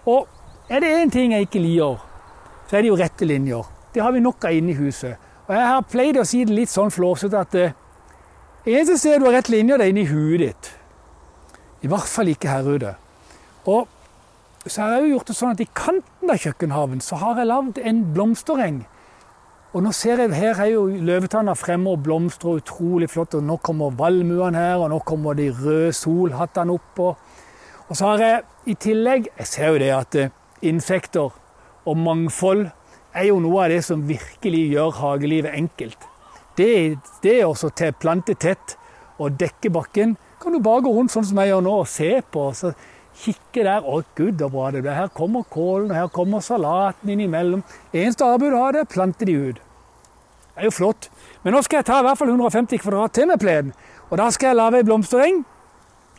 Og 0.10 0.28
er 0.70 0.82
det 0.82 0.90
én 0.90 1.14
ting 1.14 1.34
jeg 1.34 1.48
ikke 1.48 1.62
liker, 1.62 2.02
så 2.70 2.78
er 2.78 2.82
det 2.82 2.90
jo 2.90 2.98
rette 2.98 3.26
linjer. 3.26 3.70
Det 3.94 4.02
har 4.02 4.12
vi 4.12 4.24
nok 4.24 4.46
av 4.46 4.58
inne 4.58 4.74
i 4.74 4.78
huset. 4.78 5.18
Og 5.48 5.56
jeg 5.56 5.68
har 5.68 5.88
pleid 5.90 6.18
å 6.18 6.26
si 6.26 6.44
det 6.46 6.56
litt 6.56 6.72
sånn 6.72 6.94
flåsete 6.94 7.38
at 7.38 7.52
det 7.54 7.72
eneste 8.66 8.98
stedet 9.02 9.20
du 9.22 9.28
har 9.28 9.38
rett 9.38 9.50
linje, 9.50 9.78
det 9.78 9.86
er 9.86 9.94
inni 9.94 10.06
huet 10.10 10.46
ditt. 10.46 10.72
I 11.82 11.90
hvert 11.92 12.10
fall 12.10 12.30
ikke 12.32 12.50
her 12.50 12.70
ute. 12.70 12.96
Og 13.70 13.90
så 14.66 14.82
har 14.82 14.96
jeg 14.96 15.08
jo 15.08 15.16
gjort 15.16 15.30
det 15.30 15.36
sånn 15.38 15.54
at 15.56 15.62
i 15.62 15.70
kanten 15.74 16.32
av 16.32 16.42
kjøkkenhaven 16.42 17.02
så 17.02 17.18
har 17.22 17.42
jeg 17.42 17.50
lagd 17.50 17.82
en 17.82 18.04
blomstereng. 18.16 18.84
Og 19.72 19.84
nå 19.86 19.94
ser 19.96 20.20
jeg 20.20 20.34
her 20.36 20.58
er 20.60 20.74
jo 20.74 20.84
løvetanna 20.92 21.54
fremme 21.56 21.94
og 21.94 22.02
blomstrer 22.04 22.60
utrolig 22.60 23.08
flott. 23.10 23.38
Og 23.40 23.46
nå 23.48 23.56
kommer 23.64 23.94
valmuene 23.96 24.60
her, 24.60 24.82
og 24.84 24.92
nå 24.92 25.00
kommer 25.08 25.38
de 25.38 25.48
røde 25.56 25.94
solhattene 25.96 26.76
opp. 26.76 27.00
Og, 27.00 27.16
og 27.88 27.96
så 27.96 28.12
har 28.12 28.26
jeg 28.26 28.42
i 28.68 28.76
tillegg 28.76 29.30
Jeg 29.38 29.48
ser 29.48 29.72
jo 29.72 29.80
det 29.80 29.92
at 29.96 30.18
eh, 30.20 30.34
insekter 30.68 31.32
og 31.88 31.98
mangfold 31.98 32.68
er 33.16 33.28
jo 33.30 33.40
noe 33.44 33.64
av 33.64 33.72
det 33.72 33.80
som 33.88 34.04
virkelig 34.08 34.66
gjør 34.74 34.92
hagelivet 35.00 35.56
enkelt. 35.56 36.08
Det, 36.58 37.00
det 37.24 37.40
er 37.40 37.48
også 37.48 37.72
til 37.76 37.96
plante 37.96 38.36
tett 38.36 38.76
og 39.22 39.40
dekke 39.40 39.72
bakken. 39.72 40.18
Kan 40.42 40.56
du 40.56 40.60
bare 40.64 40.84
gå 40.84 40.92
rundt 40.94 41.14
sånn 41.14 41.28
som 41.28 41.40
jeg 41.40 41.54
gjør 41.54 41.64
nå 41.64 41.78
og 41.80 41.90
se 41.90 42.12
på. 42.34 42.50
Så 42.58 42.74
kikke 43.22 43.66
der. 43.66 43.86
Å, 43.86 44.02
gud, 44.18 44.40
så 44.40 44.50
bra 44.52 44.70
det 44.74 44.84
blir. 44.84 44.96
Her 44.96 45.12
kommer 45.16 45.46
kålen, 45.52 45.92
og 45.92 45.98
her 45.98 46.10
kommer 46.14 46.44
salaten 46.46 47.12
innimellom. 47.14 47.64
Eneste 47.94 48.28
arbeid 48.28 48.54
du 48.54 48.60
har, 48.60 48.76
det 48.76 48.84
er 48.84 48.90
å 48.90 48.94
plante 48.96 49.28
de 49.28 49.38
ut. 49.38 49.62
Det 50.52 50.60
er 50.60 50.68
jo 50.68 50.76
flott. 50.76 51.10
Men 51.46 51.56
nå 51.56 51.64
skal 51.66 51.82
jeg 51.82 51.90
ta 51.90 52.02
i 52.02 52.06
hvert 52.06 52.20
fall 52.20 52.34
150 52.34 52.82
kvadrat 52.84 53.16
til 53.18 53.30
med 53.30 53.42
plenen. 53.42 53.74
Og 54.10 54.18
da 54.20 54.28
skal 54.34 54.52
jeg 54.52 54.60
lage 54.60 54.82
ei 54.82 54.88
blomstereng. 54.88 55.44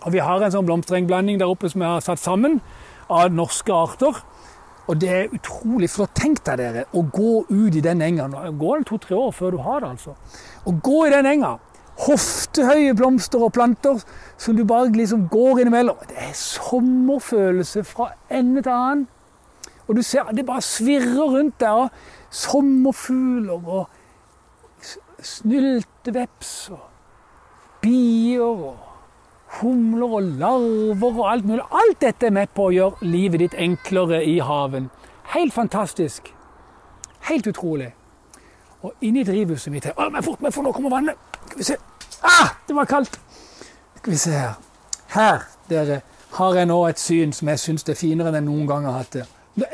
Og 0.02 0.14
vi 0.14 0.22
har 0.24 0.42
en 0.42 0.54
sånn 0.54 0.66
blomsterengblanding 0.66 1.38
der 1.38 1.50
oppe 1.50 1.70
som 1.70 1.84
jeg 1.84 1.92
har 1.92 2.04
satt 2.04 2.22
sammen 2.22 2.60
av 3.12 3.34
norske 3.34 3.74
arter. 3.74 4.22
Og 4.90 4.98
det 4.98 5.10
er 5.14 5.34
utrolig 5.36 5.90
flott. 5.92 6.14
Tenk 6.18 6.40
deg 6.46 6.58
dere 6.58 6.86
å 6.96 7.04
gå 7.06 7.44
ut 7.50 7.76
i 7.76 7.84
den 7.84 8.02
enga. 8.02 8.26
Nå 8.32 8.48
går 8.58 8.86
to-tre 8.88 9.14
år 9.18 9.30
før 9.36 9.54
du 9.54 9.60
har 9.62 9.84
det, 9.84 9.92
altså. 9.94 10.16
Å 10.66 10.74
gå 10.74 11.04
i 11.06 11.12
den 11.12 11.28
enga 11.28 11.52
hoftehøye 11.98 12.94
blomster 12.96 13.42
og 13.42 13.52
planter 13.52 14.00
som 14.40 14.56
du 14.56 14.64
bare 14.64 14.92
liksom 14.92 15.28
går 15.30 15.62
innimellom. 15.62 15.96
Det 16.08 16.18
er 16.18 16.32
sommerfølelse 16.36 17.84
fra 17.84 18.12
ende 18.30 18.62
til 18.62 18.72
annen. 18.72 19.08
Og 19.88 19.96
du 19.96 20.02
ser 20.02 20.30
det 20.32 20.46
bare 20.46 20.62
svirrer 20.62 21.34
rundt 21.34 21.60
der. 21.60 21.88
Sommerfugler 22.30 23.68
og 23.68 23.88
snylteveps 25.22 26.70
og 26.70 26.80
bier 27.82 28.40
og 28.42 28.76
humler 29.60 30.14
og 30.16 30.22
larver 30.22 31.18
og 31.18 31.32
alt 31.32 31.44
mulig. 31.44 31.64
Alt 31.70 32.00
dette 32.00 32.26
er 32.26 32.34
med 32.34 32.54
på 32.54 32.68
å 32.68 32.74
gjøre 32.74 33.10
livet 33.10 33.44
ditt 33.44 33.58
enklere 33.58 34.22
i 34.24 34.38
haven. 34.40 34.88
Helt 35.34 35.52
fantastisk. 35.52 36.32
Helt 37.28 37.46
utrolig. 37.46 37.92
Og 38.82 38.92
inni 39.00 39.22
drivhuset 39.24 39.70
mitt 39.72 39.84
her 39.86 39.94
Å, 39.94 40.08
men 40.10 40.24
fort, 40.26 40.40
men 40.42 40.52
fort, 40.52 40.66
nå 40.66 40.72
kommer 40.74 40.90
vannet! 40.90 41.31
Skal 41.46 41.58
vi 41.58 41.64
se. 41.64 41.76
Ah, 42.22 42.54
det 42.68 42.74
var 42.74 42.84
kaldt! 42.84 43.18
Skal 43.98 44.12
vi 44.12 44.18
se 44.18 44.30
her. 44.30 44.54
Her, 45.12 45.44
dere, 45.68 46.00
har 46.32 46.54
jeg 46.56 46.68
nå 46.70 46.78
et 46.88 47.00
syn 47.00 47.32
som 47.36 47.50
jeg 47.52 47.60
syns 47.60 47.84
er 47.88 47.98
finere 47.98 48.30
enn 48.32 48.40
jeg 48.40 48.46
noen 48.46 48.68
gang 48.70 48.86
har 48.88 49.02
hatt 49.02 49.18
det. 49.18 49.26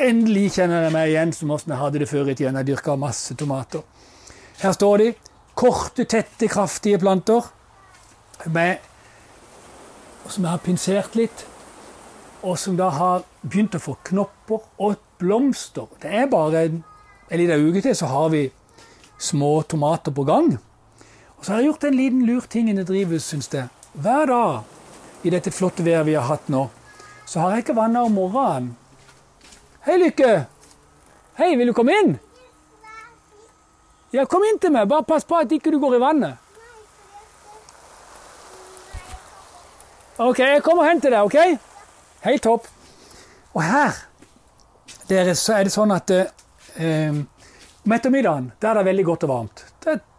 Endelig 0.03 0.57
kjenner 0.57 0.89
jeg 0.89 0.95
meg 0.97 1.13
igjen 1.13 1.33
som 1.37 1.53
åssen 1.55 1.71
jeg 1.71 1.79
hadde 1.79 2.03
det 2.03 2.09
før 2.11 2.33
i 2.33 2.35
tida. 2.35 2.51
Jeg 2.51 2.71
dyrka 2.73 2.97
masse 2.99 3.37
tomater. 3.39 3.85
Her 4.59 4.75
står 4.75 5.03
de. 5.03 5.13
Korte, 5.59 6.05
tette, 6.05 6.49
kraftige 6.51 6.99
planter. 6.99 7.47
Med, 8.51 8.83
som 10.27 10.45
jeg 10.45 10.51
har 10.51 10.65
pinsert 10.65 11.15
litt. 11.19 11.47
Og 12.43 12.59
som 12.59 12.77
da 12.79 12.91
har 12.95 13.23
begynt 13.45 13.79
å 13.79 13.83
få 13.83 13.97
knopper 14.11 14.67
og 14.83 14.99
blomster. 15.23 15.87
Det 16.03 16.11
er 16.11 16.31
bare 16.31 16.65
en, 16.67 16.83
en 17.31 17.41
liten 17.41 17.69
uke 17.69 17.83
til, 17.83 17.95
så 17.99 18.11
har 18.11 18.33
vi 18.35 18.49
små 19.19 19.61
tomater 19.63 20.15
på 20.15 20.27
gang. 20.27 20.57
Og 21.39 21.45
så 21.45 21.53
har 21.53 21.61
jeg 21.61 21.71
gjort 21.71 21.85
en 21.85 21.97
liten 21.97 22.25
lur 22.27 22.47
ting 22.51 22.71
inni 22.71 22.85
drivhus, 22.85 23.29
syns 23.31 23.49
jeg. 23.53 23.69
Hver 23.95 24.27
dag 24.27 25.27
i 25.27 25.31
dette 25.35 25.53
flotte 25.55 25.85
været 25.87 26.07
vi 26.07 26.17
har 26.19 26.27
hatt 26.27 26.49
nå, 26.51 26.67
så 27.27 27.41
har 27.41 27.55
jeg 27.55 27.67
ikke 27.67 27.77
vanna 27.79 28.03
om 28.07 28.17
morgenen. 28.19 28.73
Hei, 29.87 29.99
Lykke! 30.03 30.33
Hei, 31.39 31.55
vil 31.57 31.71
du 31.71 31.75
komme 31.77 31.95
inn? 31.95 32.17
Ja, 34.13 34.25
kom 34.25 34.43
inn 34.49 34.59
til 34.59 34.73
meg. 34.75 34.89
Bare 34.91 35.07
pass 35.07 35.27
på 35.29 35.37
at 35.39 35.53
ikke 35.53 35.71
du 35.71 35.79
går 35.83 35.99
i 35.99 36.03
vannet. 36.03 36.45
OK, 40.19 40.41
jeg 40.43 40.63
kommer 40.67 40.83
og 40.83 40.91
henter 40.91 41.15
deg, 41.15 41.29
OK? 41.29 41.59
Helt 42.25 42.43
topp. 42.43 42.67
Og 43.55 43.63
her 43.63 43.95
dere, 45.09 45.37
så 45.39 45.55
er 45.59 45.69
det 45.69 45.73
sånn 45.73 45.93
at 45.95 46.11
eh, 46.11 47.15
om 47.15 47.95
ettermiddagen 47.95 48.51
der 48.59 48.73
er 48.73 48.81
det 48.81 48.89
veldig 48.91 49.07
godt 49.07 49.29
og 49.29 49.31
varmt. 49.31 49.63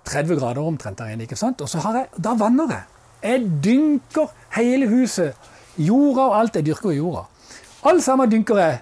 Det 0.09 0.17
er 0.17 0.25
30 0.25 0.39
grader 0.39 0.61
omtrent 0.65 0.97
der 0.97 1.13
inne. 1.13 1.23
ikke 1.23 1.37
sant? 1.37 1.61
Og 1.61 1.69
så 1.69 1.77
har 1.83 1.97
jeg, 1.97 2.07
da 2.17 2.33
vanner 2.33 2.71
jeg. 2.73 2.83
Jeg 3.23 3.49
dynker 3.63 4.31
hele 4.55 4.87
huset. 4.89 5.35
Jorda 5.77 6.21
og 6.21 6.39
alt. 6.39 6.55
Jeg 6.55 6.65
dyrker 6.65 6.89
i 6.89 6.97
jorda. 6.97 7.27
Alt 7.85 8.03
sammen 8.03 8.31
dynker 8.31 8.57
jeg 8.57 8.79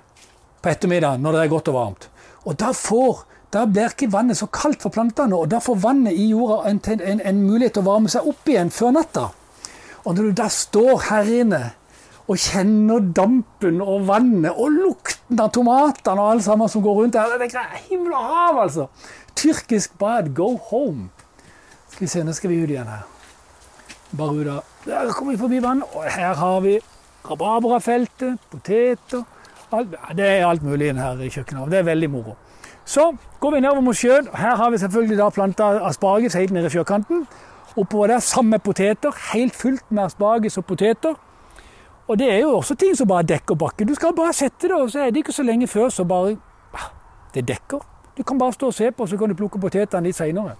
på 0.61 0.69
ettermiddagen 0.69 1.21
når 1.21 1.35
det 1.35 1.41
er 1.41 1.51
godt 1.51 1.67
og 1.67 1.75
varmt. 1.75 2.07
Og 2.45 2.55
da, 2.59 2.71
får, 2.71 3.25
da 3.53 3.65
blir 3.67 3.91
ikke 3.91 4.11
vannet 4.11 4.39
så 4.39 4.47
kaldt 4.47 4.81
for 4.81 4.93
plantene, 4.93 5.35
og 5.35 5.51
da 5.51 5.59
får 5.59 5.75
vannet 5.83 6.15
i 6.15 6.29
jorda 6.31 6.69
en, 6.69 6.79
en, 6.95 7.19
en 7.19 7.43
mulighet 7.43 7.75
til 7.75 7.83
å 7.83 7.89
varme 7.89 8.11
seg 8.11 8.29
opp 8.31 8.47
igjen 8.47 8.71
før 8.71 8.95
natta. 8.95 9.27
Og 10.05 10.15
når 10.15 10.29
du 10.29 10.39
da 10.39 10.47
står 10.53 11.03
her 11.09 11.33
inne 11.41 11.61
og 12.27 12.39
kjenner 12.39 13.03
dampen 13.15 13.81
og 13.83 14.07
vannet 14.07 14.55
og 14.55 14.73
lukten 14.75 15.39
av 15.39 15.51
tomatene 15.55 16.23
og 16.23 16.31
alt 16.33 16.47
sammen 16.47 16.71
som 16.71 16.83
går 16.83 16.97
rundt 17.01 17.19
her. 17.19 17.35
Det 17.39 17.51
er 17.55 17.85
himmel 17.87 18.15
og 18.15 18.33
hav, 18.33 18.59
altså! 18.65 18.87
Tyrkisk 19.37 19.93
bad, 19.99 20.33
go 20.35 20.55
home. 20.71 21.11
Skal 21.97 22.05
vi 22.05 22.09
se, 22.11 22.21
nå 22.21 22.33
skal 22.37 22.51
vi 22.51 22.55
ut 22.61 22.69
igjen 22.69 22.85
her. 22.85 23.05
Av 24.21 24.35
Der 24.85 25.13
kommer 25.17 25.31
vi 25.31 25.37
forbi 25.37 25.61
vann, 25.63 25.79
og 25.81 26.03
her 26.05 26.35
har 26.37 26.59
vi 26.61 26.75
rabarbrafeltet, 27.25 28.37
poteter 28.51 29.23
alt, 29.71 29.95
Det 30.15 30.25
er 30.25 30.45
alt 30.45 30.61
mulig 30.61 30.93
her 30.93 31.17
i 31.17 31.29
kjøkkenet. 31.29 31.71
Det 31.71 31.79
er 31.79 31.83
veldig 31.83 32.09
moro. 32.09 32.35
Så 32.85 33.15
går 33.39 33.51
vi 33.51 33.59
nedover 33.59 33.81
mot 33.81 33.95
sjøen. 33.95 34.27
Her 34.33 34.55
har 34.55 34.69
vi 34.69 34.77
selvfølgelig 34.77 35.17
da 35.17 35.29
planta 35.29 35.63
asparges 35.89 36.33
helt 36.33 36.51
nede 36.51 36.65
i 36.65 36.69
sjøkanten. 36.69 37.25
Oppover 37.75 38.07
der 38.07 38.19
sammen 38.19 38.51
med 38.51 38.59
poteter. 38.59 39.17
Helt 39.33 39.55
fullt 39.55 39.91
med 39.91 40.03
asparges 40.03 40.57
og 40.57 40.65
poteter. 40.65 41.15
Og 42.07 42.19
det 42.19 42.31
er 42.33 42.37
jo 42.37 42.53
også 42.59 42.75
ting 42.75 42.93
som 42.97 43.07
bare 43.07 43.23
dekker 43.23 43.55
bakken. 43.55 43.87
Du 43.87 43.95
skal 43.95 44.13
bare 44.13 44.33
sette 44.33 44.67
det, 44.67 44.75
og 44.75 44.91
så 44.91 44.99
er 44.99 45.09
det 45.09 45.17
ikke 45.25 45.33
så 45.33 45.43
lenge 45.43 45.67
før 45.67 45.89
så 45.89 46.03
bare 46.03 46.37
ah, 46.73 46.93
Det 47.33 47.47
dekker. 47.47 47.81
Du 48.17 48.23
kan 48.23 48.37
bare 48.37 48.53
stå 48.53 48.67
og 48.67 48.73
se 48.73 48.91
på, 48.91 49.07
så 49.07 49.17
kan 49.17 49.29
du 49.29 49.35
plukke 49.35 49.59
potetene 49.59 50.03
litt 50.03 50.15
seinere. 50.15 50.55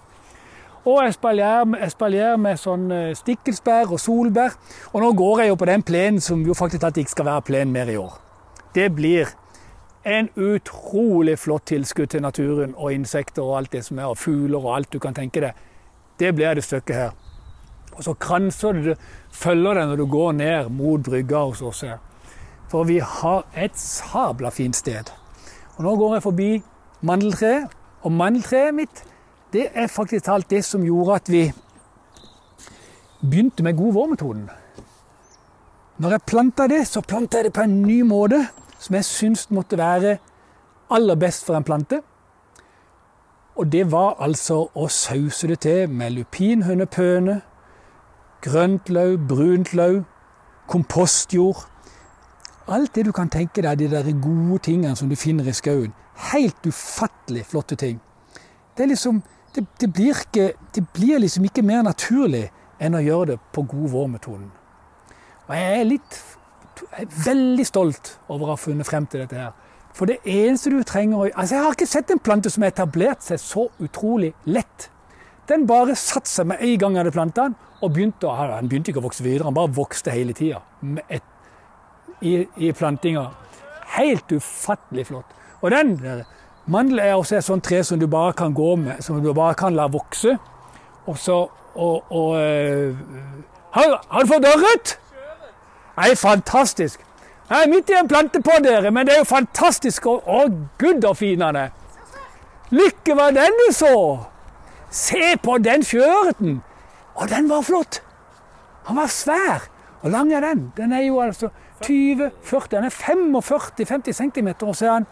Og 0.87 1.01
espalier 1.03 2.37
med 2.39 2.59
sånn 2.61 2.85
eh, 2.95 3.15
stikkelsbær 3.17 3.91
og 3.91 3.99
solbær. 3.99 4.55
Og 4.93 5.03
nå 5.03 5.11
går 5.19 5.43
jeg 5.43 5.51
jo 5.51 5.59
på 5.59 5.67
den 5.67 5.83
plenen 5.83 6.23
som 6.23 6.45
jo 6.47 6.55
faktisk 6.55 6.87
at 6.87 6.99
ikke 7.01 7.11
skal 7.11 7.27
være 7.27 7.45
plen 7.49 7.73
mer 7.75 7.91
i 7.91 7.97
år. 7.99 8.15
Det 8.75 8.87
blir 8.95 9.33
en 10.07 10.29
utrolig 10.39 11.35
flott 11.39 11.65
tilskudd 11.67 12.13
til 12.13 12.23
naturen 12.23 12.75
og 12.77 12.93
insekter 12.95 13.43
og 13.43 13.57
alt 13.57 13.73
det 13.75 13.83
som 13.83 13.99
er, 13.99 14.07
og 14.07 14.17
fugler 14.17 14.61
og 14.61 14.75
alt 14.77 14.93
du 14.93 14.99
kan 15.03 15.17
tenke 15.17 15.43
deg. 15.43 15.57
Det 16.19 16.31
blir 16.35 16.55
det 16.55 16.63
stykket 16.63 16.95
her. 16.95 17.11
Og 17.97 18.05
så 18.05 18.13
kranser 18.13 18.77
du 18.77 18.93
følger 19.33 19.73
det 19.73 19.87
når 19.89 19.99
du 19.99 20.05
går 20.05 20.31
ned 20.37 20.69
mot 20.71 21.03
brygga 21.03 21.43
hos 21.49 21.61
oss 21.61 21.83
her. 21.83 21.97
For 22.71 22.87
vi 22.87 22.99
har 23.03 23.43
et 23.55 23.75
sabla 23.79 24.51
fint 24.55 24.75
sted. 24.75 25.11
Og 25.77 25.83
nå 25.83 25.95
går 25.99 26.17
jeg 26.17 26.23
forbi 26.23 26.49
mandeltreet. 27.01 27.75
Og 28.05 28.11
mandeltreet 28.13 28.75
mitt 28.75 29.03
det 29.53 29.69
er 29.73 29.87
faktisk 29.87 30.25
talt 30.25 30.49
det 30.49 30.65
som 30.65 30.83
gjorde 30.83 31.15
at 31.15 31.31
vi 31.31 31.43
begynte 33.21 33.63
med 33.63 33.77
god 33.77 33.93
vårmetoden. 33.93 34.49
Når 35.97 36.09
jeg 36.09 36.21
planta 36.27 36.67
det, 36.67 36.87
så 36.87 37.01
planta 37.01 37.37
jeg 37.37 37.45
det 37.45 37.53
på 37.53 37.61
en 37.65 37.81
ny 37.81 38.01
måte 38.01 38.43
som 38.79 38.95
jeg 38.95 39.05
syns 39.05 39.47
måtte 39.51 39.77
være 39.77 40.17
aller 40.93 41.15
best 41.15 41.45
for 41.45 41.57
en 41.57 41.63
plante. 41.63 42.01
Og 43.57 43.71
det 43.71 43.87
var 43.91 44.19
altså 44.21 44.67
å 44.75 44.87
sause 44.87 45.47
det 45.49 45.59
til 45.65 45.89
med 45.89 46.13
lupinhønepøne, 46.13 47.39
grønt 48.45 48.89
løv, 48.89 49.17
brunt 49.27 49.73
løv, 49.73 50.03
kompostjord. 50.69 51.63
Alt 52.67 52.93
det 52.95 53.07
du 53.07 53.11
kan 53.11 53.31
tenke 53.33 53.63
deg, 53.65 53.79
de 53.79 53.89
der 53.89 54.11
gode 54.21 54.59
tingene 54.67 54.95
som 54.95 55.09
du 55.09 55.15
finner 55.15 55.47
i 55.47 55.55
skauen. 55.57 55.95
Helt 56.33 56.67
ufattelig 56.67 57.45
flotte 57.49 57.75
ting. 57.75 57.97
Det, 58.77 58.83
er 58.83 58.91
liksom, 58.93 59.23
det, 59.57 59.65
det, 59.81 59.89
blir 59.93 60.21
ikke, 60.21 60.51
det 60.75 60.83
blir 60.93 61.21
liksom 61.23 61.47
ikke 61.49 61.65
mer 61.65 61.83
naturlig 61.87 62.45
enn 62.79 62.97
å 62.97 63.01
gjøre 63.01 63.33
det 63.33 63.37
på 63.55 63.63
god 63.65 63.87
vår-metoden. 63.93 64.49
Og 65.47 65.53
jeg 65.57 65.79
er 65.79 65.87
litt 65.87 66.19
jeg 66.77 67.07
er 67.07 67.15
veldig 67.25 67.63
stolt 67.65 68.11
over 68.29 68.45
å 68.45 68.53
ha 68.53 68.59
funnet 68.61 68.85
frem 68.85 69.07
til 69.09 69.23
dette 69.23 69.39
her. 69.39 69.55
For 69.97 70.09
det 70.09 70.19
eneste 70.29 70.69
du 70.69 70.83
trenger 70.85 71.17
å 71.17 71.29
altså 71.31 71.55
Jeg 71.55 71.63
har 71.63 71.73
ikke 71.73 71.89
sett 71.89 72.11
en 72.13 72.21
plante 72.21 72.51
som 72.53 72.61
har 72.61 72.69
etablert 72.69 73.25
seg 73.25 73.41
så 73.41 73.63
utrolig 73.81 74.29
lett. 74.45 74.91
Den 75.49 75.65
bare 75.65 75.95
satte 75.97 76.29
seg 76.29 76.51
med 76.51 76.61
en 76.61 76.75
gang 76.77 76.93
jeg 76.93 77.01
hadde 77.01 77.15
planta 77.15 77.47
den, 77.47 77.55
og 77.81 77.93
begynte, 77.95 78.29
å, 78.29 78.45
den 78.51 78.69
begynte 78.69 78.91
ikke 78.91 79.01
å 79.01 79.07
vokse 79.07 79.25
videre. 79.25 79.47
Den 79.47 79.57
bare 79.57 79.73
vokste 79.73 80.13
hele 80.13 80.35
tida 80.37 80.61
i, 82.21 82.33
i 82.45 82.71
plantinga. 82.77 83.25
Helt 83.97 84.37
ufattelig 84.37 85.07
flott. 85.09 85.33
Og 85.63 85.73
den 85.73 85.95
der 86.01 86.25
Mandel 86.67 86.99
er 86.99 87.15
også 87.15 87.37
et 87.37 87.45
sånt 87.47 87.63
tre 87.63 87.79
som 87.83 87.99
du 87.99 88.07
bare 88.11 88.33
kan 88.35 88.53
gå 88.53 88.75
med, 88.75 89.01
som 89.01 89.21
du 89.23 89.33
bare 89.33 89.55
kan 89.55 89.75
la 89.75 89.87
vokse. 89.87 90.37
Og 91.07 91.17
så 91.17 91.45
og, 91.77 92.11
og 92.11 92.29
uh, 92.29 92.97
har, 93.71 93.99
har, 94.09 94.21
du 94.21 94.27
fått 94.27 94.47
ørret? 94.49 94.95
Nei, 95.97 96.15
fantastisk. 96.15 97.03
Jeg 97.49 97.63
er 97.63 97.69
midt 97.71 97.89
i 97.89 97.95
en 97.95 98.09
plante 98.09 98.41
på 98.43 98.57
dere, 98.63 98.91
men 98.91 99.07
det 99.07 99.15
er 99.15 99.21
jo 99.21 99.29
fantastisk. 99.29 100.09
Å, 100.09 100.17
å 100.25 100.47
gud, 100.81 101.05
han 101.41 101.59
er. 101.61 101.71
Lykke 102.73 103.15
var 103.15 103.31
den 103.37 103.55
du 103.61 103.69
så! 103.71 103.93
Se 104.91 105.35
på 105.43 105.57
den 105.63 105.85
fjøreten! 105.87 106.59
Å, 107.15 107.27
den 107.29 107.47
var 107.49 107.63
flott! 107.63 108.01
Han 108.89 108.99
var 108.99 109.11
svær. 109.11 109.69
Hvor 110.01 110.11
lang 110.11 110.33
er 110.33 110.43
den? 110.43 110.67
Den 110.77 110.93
er 110.93 111.05
jo 111.05 111.21
altså 111.23 111.49
20-40 111.83 112.67
Den 112.71 112.85
er 112.87 112.93
45-50 112.93 114.17
cm, 114.17 114.49
og 114.61 114.75
så 114.75 114.85
er 114.85 114.91
han 114.91 115.07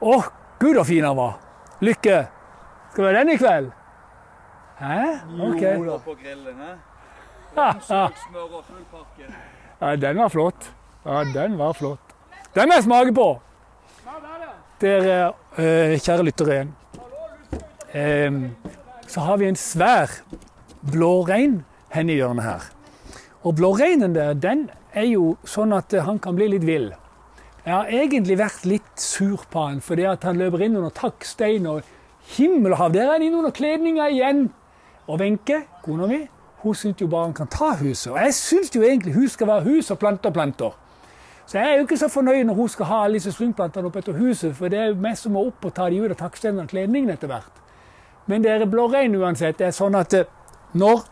Å, 0.00 0.16
gud 0.60 0.76
så 0.76 0.84
fin 0.84 1.04
han 1.04 1.16
var! 1.16 1.34
Lykke! 1.80 2.26
Skal 2.92 3.04
det 3.04 3.12
ha 3.12 3.18
den 3.18 3.32
i 3.34 3.36
kveld? 3.40 3.70
Hæ? 4.78 5.00
Ok. 5.48 5.62
Jo, 5.62 5.98
på 6.04 6.14
grillen. 6.22 6.60
Ja, 9.80 9.96
den 9.96 10.18
var 10.18 10.28
flott. 10.28 10.70
Ja, 11.04 11.24
den 11.24 11.58
var 11.58 11.72
flott. 11.72 12.14
Den 12.54 12.68
må 12.68 12.74
jeg 12.74 12.84
smake 12.84 13.12
på! 13.16 13.26
Dere 14.80 15.32
eh, 15.56 15.96
kjære 16.00 16.24
lyttere. 16.24 16.58
Eh, 17.92 18.32
så 19.08 19.20
har 19.20 19.36
vi 19.40 19.48
en 19.48 19.56
svær 19.56 20.12
blårein 20.92 21.62
hen 21.92 22.10
i 22.12 22.18
hjørnet 22.18 22.44
her. 22.44 22.68
Og 23.44 23.56
blåreinen 23.56 24.16
der, 24.16 24.34
den 24.34 24.68
er 24.92 25.08
jo 25.08 25.36
sånn 25.48 25.72
at 25.76 25.92
han 26.04 26.20
kan 26.20 26.36
bli 26.36 26.48
litt 26.56 26.64
vill. 26.66 26.90
Jeg 27.66 27.74
har 27.74 27.88
egentlig 27.90 28.36
vært 28.38 28.62
litt 28.70 29.00
sur 29.02 29.40
på 29.50 29.64
han 29.64 29.80
fordi 29.82 30.04
han 30.06 30.38
løper 30.38 30.62
inn 30.62 30.76
under 30.78 30.92
takkstein 30.94 31.64
og 31.66 31.82
himmel 32.36 32.76
og 32.76 32.78
hav. 32.78 32.92
Der 32.94 33.08
er 33.08 33.16
han 33.16 33.24
inn 33.26 33.34
under 33.34 33.50
kledninga 33.50 34.06
igjen. 34.14 34.44
Og 35.10 35.18
Wenche, 35.18 35.64
kona 35.82 36.06
mi, 36.06 36.20
hun 36.62 36.78
syns 36.78 37.02
jo 37.02 37.08
bare 37.10 37.26
han 37.26 37.34
kan 37.34 37.50
ta 37.50 37.72
huset. 37.80 38.12
Og 38.12 38.20
jeg 38.22 38.36
syns 38.38 38.70
jo 38.74 38.84
egentlig 38.86 39.16
hus 39.16 39.34
skal 39.34 39.50
være 39.50 39.66
hus 39.66 39.90
og 39.90 39.98
planter 39.98 40.30
planter. 40.30 40.78
Så 41.46 41.58
jeg 41.58 41.72
er 41.72 41.76
jo 41.80 41.88
ikke 41.88 41.98
så 41.98 42.08
fornøyd 42.10 42.44
når 42.46 42.54
hun 42.54 42.70
skal 42.70 42.86
ha 42.90 43.02
alle 43.04 43.18
disse 43.18 43.34
slyngplantene 43.34 43.90
opp 43.90 43.98
etter 43.98 44.14
huset, 44.18 44.54
for 44.54 44.70
det 44.70 44.78
er 44.78 44.88
jo 44.90 45.02
meg 45.02 45.18
som 45.18 45.34
må 45.34 45.44
opp 45.46 45.66
og 45.66 45.74
ta 45.74 45.90
de 45.90 46.00
ut 46.02 46.10
av 46.10 46.18
takksteinen 46.22 46.64
og 46.64 46.70
kledningen 46.70 47.10
etter 47.14 47.30
hvert. 47.30 47.60
Men 48.26 48.46
det 48.46 48.54
er 48.54 48.66
blårein 48.70 49.14
uansett. 49.14 49.58
Det 49.58 49.68
er 49.68 49.74
sånn 49.74 49.94
at 49.98 50.14
eh, 50.14 50.26
når 50.78 51.04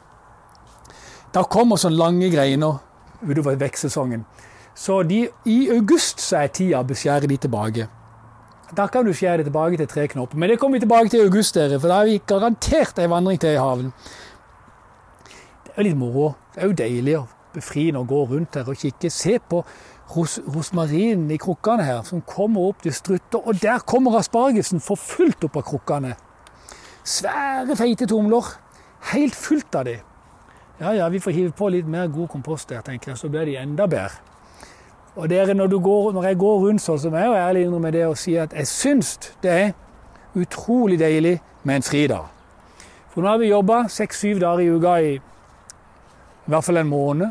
da 1.35 1.43
kommer 1.51 1.79
sånne 1.83 1.99
lange 1.99 2.31
greiner 2.31 2.79
utover 3.27 3.59
vekstsesongen. 3.59 4.27
Så 4.75 5.03
de, 5.07 5.29
i 5.47 5.59
august 5.71 6.21
så 6.21 6.43
er 6.43 6.51
tida 6.55 6.81
å 6.83 6.89
beskjære 6.89 7.31
de 7.31 7.39
tilbake. 7.47 7.87
Da 8.75 8.89
kan 8.91 9.07
du 9.07 9.13
skjære 9.15 9.43
det 9.43 9.47
tilbake 9.47 9.79
til 9.79 9.87
tre 9.87 10.07
knopper. 10.11 10.39
Men 10.39 10.51
det 10.51 10.59
kommer 10.59 10.81
vi 10.81 10.87
tilbake 10.87 11.13
til 11.13 11.23
i 11.23 11.29
august, 11.29 11.55
dere, 11.55 11.79
for 11.79 11.93
da 11.93 12.01
har 12.01 12.09
vi 12.11 12.21
garantert 12.27 12.99
ei 12.99 13.11
vandring 13.11 13.39
til 13.41 13.55
i 13.55 13.61
haven. 13.61 13.93
Det 15.65 15.75
er 15.75 15.79
jo 15.79 15.89
litt 15.89 15.99
moro. 16.01 16.33
Det 16.55 16.63
er 16.63 16.71
jo 16.71 16.79
deilig 16.81 17.17
å 17.21 17.25
befriende 17.55 18.03
å 18.03 18.09
gå 18.09 18.25
rundt 18.33 18.59
her 18.59 18.71
og 18.71 18.81
kikke. 18.81 19.11
Se 19.15 19.37
på 19.39 19.63
ros 20.17 20.41
rosmarinen 20.57 21.31
i 21.31 21.39
krukkene 21.41 21.87
her, 21.87 22.03
som 22.09 22.25
kommer 22.27 22.73
opp 22.73 22.83
til 22.83 22.95
strutter. 22.95 23.47
Og 23.47 23.63
der 23.63 23.85
kommer 23.87 24.19
aspargesen 24.19 24.83
for 24.83 24.99
fullt 24.99 25.47
opp 25.47 25.61
av 25.63 25.69
krukkene. 25.71 26.17
Svære, 27.05 27.79
feite 27.79 28.11
tomler. 28.11 28.57
Helt 29.13 29.37
fullt 29.37 29.75
av 29.79 29.87
de. 29.87 29.99
Ja, 30.81 30.91
ja, 30.97 31.09
vi 31.09 31.21
får 31.23 31.37
hive 31.37 31.55
på 31.55 31.69
litt 31.71 31.87
mer 31.87 32.09
god 32.11 32.33
kompost 32.33 32.73
der, 32.73 32.83
tenker 32.83 33.13
jeg, 33.13 33.21
så 33.21 33.29
blir 33.31 33.47
de 33.47 33.61
enda 33.61 33.87
bedre. 33.87 34.34
Og 35.15 35.31
dere, 35.31 35.55
når, 35.55 35.79
går, 35.79 36.13
når 36.13 36.25
jeg 36.27 36.39
går 36.39 36.57
rundt 36.65 36.83
sånn, 36.83 36.99
så 36.99 37.11
må 37.11 37.21
jeg 37.21 37.31
jo 37.31 37.39
ærlig 37.39 37.65
innrømme 37.65 37.93
det 37.95 38.07
og 38.09 38.17
si 38.19 38.35
at 38.41 38.55
jeg 38.57 38.67
syns 38.67 39.15
det 39.45 39.53
er 39.53 39.69
utrolig 40.35 40.99
deilig 40.99 41.37
med 41.63 41.79
en 41.79 41.87
fridag. 41.87 42.27
For 43.13 43.23
nå 43.23 43.31
har 43.31 43.39
vi 43.39 43.53
jobba 43.53 43.85
seks-syv 43.95 44.41
dager 44.43 44.65
i 44.65 44.73
uka 44.75 44.95
i, 44.99 45.13
i 45.15 46.51
hvert 46.51 46.67
fall 46.67 46.81
en 46.83 46.91
måned. 46.91 47.31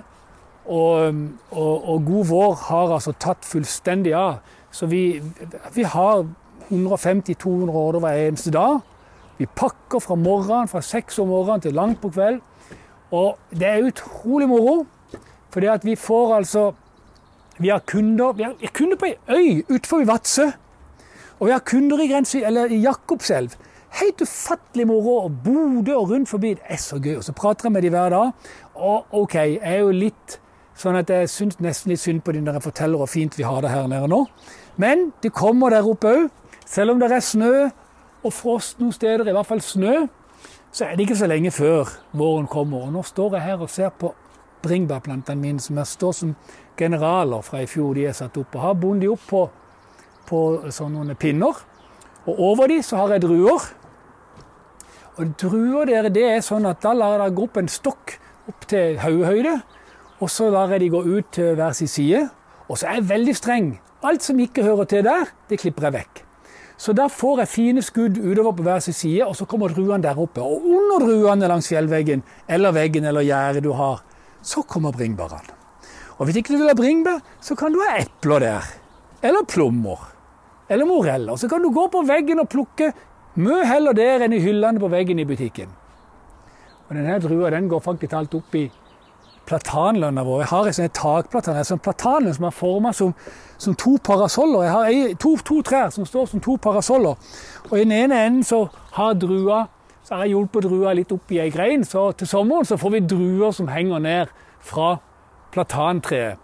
Og, 0.64 1.18
og, 1.52 1.90
og, 1.90 2.06
god 2.08 2.30
vår 2.30 2.54
har 2.70 2.94
altså 2.96 3.12
tatt 3.20 3.44
fullstendig 3.44 4.14
av. 4.16 4.40
Så 4.72 4.88
vi, 4.88 5.20
vi 5.76 5.84
har 5.84 6.24
150-200 6.70 7.76
ordre 7.76 8.00
hver 8.06 8.22
eneste 8.30 8.54
dag. 8.56 8.80
Vi 9.38 9.50
pakker 9.60 10.00
fra 10.00 10.16
morgenen, 10.16 10.72
fra 10.72 10.80
seks 10.82 11.20
om 11.20 11.34
morgenen 11.34 11.66
til 11.66 11.76
langt 11.76 12.00
på 12.02 12.14
kveld. 12.16 12.40
Og 13.12 13.36
det 13.52 13.68
er 13.68 13.90
utrolig 13.90 14.48
moro, 14.50 14.86
fordi 15.52 15.68
at 15.68 15.84
vi 15.86 15.98
får 16.00 16.36
altså 16.38 16.72
Vi 17.60 17.70
har 17.70 17.80
kunder, 17.80 18.34
vi 18.34 18.44
har 18.44 18.74
kunder 18.74 18.98
på 18.98 19.06
ei 19.06 19.16
øy 19.30 19.64
utenfor 19.70 20.06
Vadsø. 20.06 20.52
Og 21.40 21.48
vi 21.48 21.52
har 21.52 21.60
kunder 21.60 22.00
i, 22.00 22.08
grense, 22.08 22.40
i 22.70 22.80
Jakobselv. 22.82 23.52
Helt 24.02 24.22
ufattelig 24.22 24.88
moro. 24.88 25.18
Og 25.26 25.32
Bodø 25.44 25.96
og 25.96 26.10
rundt 26.10 26.30
forbi. 26.30 26.54
Det 26.54 26.64
er 26.70 26.78
så 26.78 27.00
gøy. 27.00 27.16
Og 27.16 27.24
så 27.24 27.32
prater 27.32 27.66
jeg 27.66 27.72
med 27.72 27.82
dem 27.82 27.90
hver 27.90 28.10
dag. 28.10 28.32
Og 28.76 29.06
OK, 29.12 29.36
jeg 29.36 29.60
er 29.62 29.78
jo 29.80 29.92
litt 29.92 30.40
sånn 30.78 30.98
at 30.98 31.10
jeg 31.10 31.30
syns 31.30 31.60
nesten 31.62 31.94
litt 31.94 32.02
synd 32.02 32.24
på 32.26 32.34
dem 32.34 32.48
når 32.48 32.58
jeg 32.58 32.66
forteller 32.66 32.98
hvor 32.98 33.12
fint 33.12 33.38
vi 33.38 33.46
har 33.46 33.62
det 33.62 33.70
her 33.70 33.88
nede 33.88 34.08
nå. 34.10 34.24
Men 34.82 35.12
de 35.24 35.30
kommer 35.30 35.70
der 35.70 35.86
oppe 35.86 36.10
òg. 36.10 36.30
Selv 36.66 36.96
om 36.96 37.00
det 37.00 37.12
er 37.12 37.22
snø 37.22 37.70
og 38.24 38.34
frost 38.34 38.80
noen 38.80 38.96
steder, 38.96 39.28
i 39.28 39.36
hvert 39.36 39.46
fall 39.46 39.62
snø, 39.62 40.08
så 40.72 40.88
er 40.88 40.96
det 40.96 41.06
ikke 41.06 41.20
så 41.20 41.28
lenge 41.30 41.52
før 41.52 41.92
våren 42.18 42.48
kommer. 42.48 42.88
Og 42.88 42.94
nå 42.96 43.04
står 43.06 43.38
jeg 43.38 43.46
her 43.46 43.62
og 43.62 43.70
ser 43.70 43.92
på 44.00 44.14
bringebærplantene 44.64 45.42
mine 45.42 45.62
som 45.62 45.78
jeg 45.78 45.92
står 45.92 46.16
som 46.18 46.36
generaler 46.78 47.44
fra 47.46 47.62
i 47.64 47.70
fjor. 47.70 47.94
De 47.96 48.08
er 48.10 48.18
satt 48.18 48.38
opp. 48.40 48.56
Og 48.56 48.66
har 48.66 48.80
bundet 48.80 49.06
de 49.06 49.12
opp 49.14 49.28
på, 49.30 49.44
på 50.30 50.42
sånne 50.74 51.16
pinner. 51.20 51.62
Og 52.26 52.44
over 52.52 52.72
de 52.72 52.82
så 52.84 53.02
har 53.02 53.16
jeg 53.16 53.26
druer. 53.26 53.70
Og 55.20 55.34
druer 55.38 55.90
dere, 55.90 56.10
det 56.14 56.26
er 56.26 56.44
sånn 56.46 56.66
at 56.66 56.82
da 56.82 56.94
lar 56.98 57.22
jeg 57.22 57.36
gå 57.38 57.48
opp 57.48 57.60
en 57.62 57.70
stokk 57.70 58.18
opp 58.50 58.68
til 58.70 59.00
hodehøyde. 59.04 59.58
Og 60.24 60.32
så 60.32 60.50
lar 60.54 60.72
jeg 60.74 60.86
de 60.86 60.92
gå 60.94 61.02
ut 61.04 61.32
til 61.36 61.56
hver 61.60 61.76
sin 61.78 61.92
side. 61.92 62.28
Og 62.70 62.80
så 62.80 62.90
er 62.90 63.02
jeg 63.02 63.10
veldig 63.12 63.36
streng. 63.38 63.74
Alt 64.04 64.24
som 64.26 64.40
ikke 64.40 64.66
hører 64.66 64.88
til 64.90 65.04
der, 65.06 65.30
det 65.50 65.60
klipper 65.62 65.88
jeg 65.88 65.98
vekk. 66.00 66.24
Så 66.78 66.96
da 66.98 67.06
får 67.08 67.44
jeg 67.44 67.52
fine 67.52 67.84
skudd 67.86 68.18
utover 68.18 68.56
på 68.58 68.66
hver 68.66 68.82
sin 68.84 68.96
side, 68.98 69.24
og 69.24 69.36
så 69.38 69.46
kommer 69.48 69.72
druene 69.72 70.04
der 70.04 70.20
oppe. 70.20 70.42
Og 70.42 70.66
under 70.66 71.06
druene 71.06 71.48
langs 71.48 71.70
fjellveggen 71.72 72.24
eller 72.50 72.76
veggen 72.76 73.06
eller 73.08 73.24
gjerdet 73.24 73.64
du 73.64 73.72
har, 73.78 74.02
så 74.42 74.66
kommer 74.68 74.92
bringebærene. 74.92 75.63
Og 76.18 76.26
hvis 76.26 76.40
ikke 76.40 76.54
du 76.54 76.62
vil 76.62 76.70
ha 76.70 76.78
bringebær, 76.78 77.22
så 77.42 77.56
kan 77.60 77.74
du 77.74 77.82
ha 77.84 77.98
epler 78.02 78.44
der. 78.44 78.68
Eller 79.24 79.46
plommer. 79.50 80.10
Eller 80.70 80.86
moreller. 80.86 81.36
Så 81.36 81.50
kan 81.50 81.64
du 81.64 81.72
gå 81.74 81.88
på 81.92 82.04
veggen 82.08 82.42
og 82.44 82.50
plukke 82.50 82.92
mye 83.36 83.66
heller 83.66 83.96
der 83.98 84.26
enn 84.26 84.36
i 84.36 84.42
hyllene 84.44 84.82
på 84.82 84.92
veggen 84.94 85.20
i 85.20 85.26
butikken. 85.26 85.72
Og 86.90 86.96
denne 86.96 87.20
drua 87.24 87.50
den 87.54 87.70
går 87.72 87.82
faktisk 87.82 88.14
alt 88.14 88.36
opp 88.38 88.56
i 88.56 88.68
platanlønna 89.48 90.24
vår. 90.24 90.44
Jeg 90.44 90.52
har 90.52 90.68
en 90.68 90.76
sånn 90.78 90.92
takplatan, 90.96 91.58
en 91.60 91.68
sånn 91.68 91.82
platanlønn 91.84 92.36
som 92.38 92.48
er 92.48 92.56
forma 92.56 92.94
som, 92.96 93.14
som, 93.58 93.76
to 93.80 93.96
parasoller. 94.04 94.68
Jeg 94.68 94.74
har 94.74 95.16
to, 95.20 95.34
to, 95.44 95.62
trær 95.66 95.92
som 95.96 96.08
står 96.08 96.30
som 96.32 96.44
to 96.44 96.58
parasoller. 96.62 97.18
Og 97.70 97.74
i 97.78 97.84
den 97.84 97.96
ene 97.96 98.22
enden 98.28 98.46
så 98.48 98.66
har 98.98 99.18
drua 99.20 99.66
så 100.04 100.18
har 100.18 100.26
jeg 100.26 100.34
hjulpet 100.34 100.66
drua 100.68 100.92
litt 100.98 101.12
opp 101.16 101.32
i 101.32 101.40
ei 101.40 101.50
grein. 101.52 101.86
Så 101.88 102.10
til 102.20 102.28
sommeren 102.28 102.68
så 102.68 102.78
får 102.80 102.92
vi 102.92 103.04
druer 103.08 103.56
som 103.56 103.70
henger 103.72 104.04
ned 104.04 104.34
fra 104.64 104.98
platantreet 105.54 106.42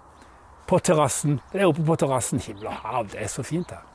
på 0.69 0.79
terrassen. 0.85 1.39
Det 1.51 1.61
er 1.61 1.69
oppe 1.69 1.83
på 1.85 1.97
terrassen. 1.99 2.39
Himmel 2.39 2.69
og 2.69 2.81
hav, 2.83 3.07
det 3.11 3.23
er 3.23 3.31
så 3.31 3.43
fint 3.43 3.71
her. 3.73 3.85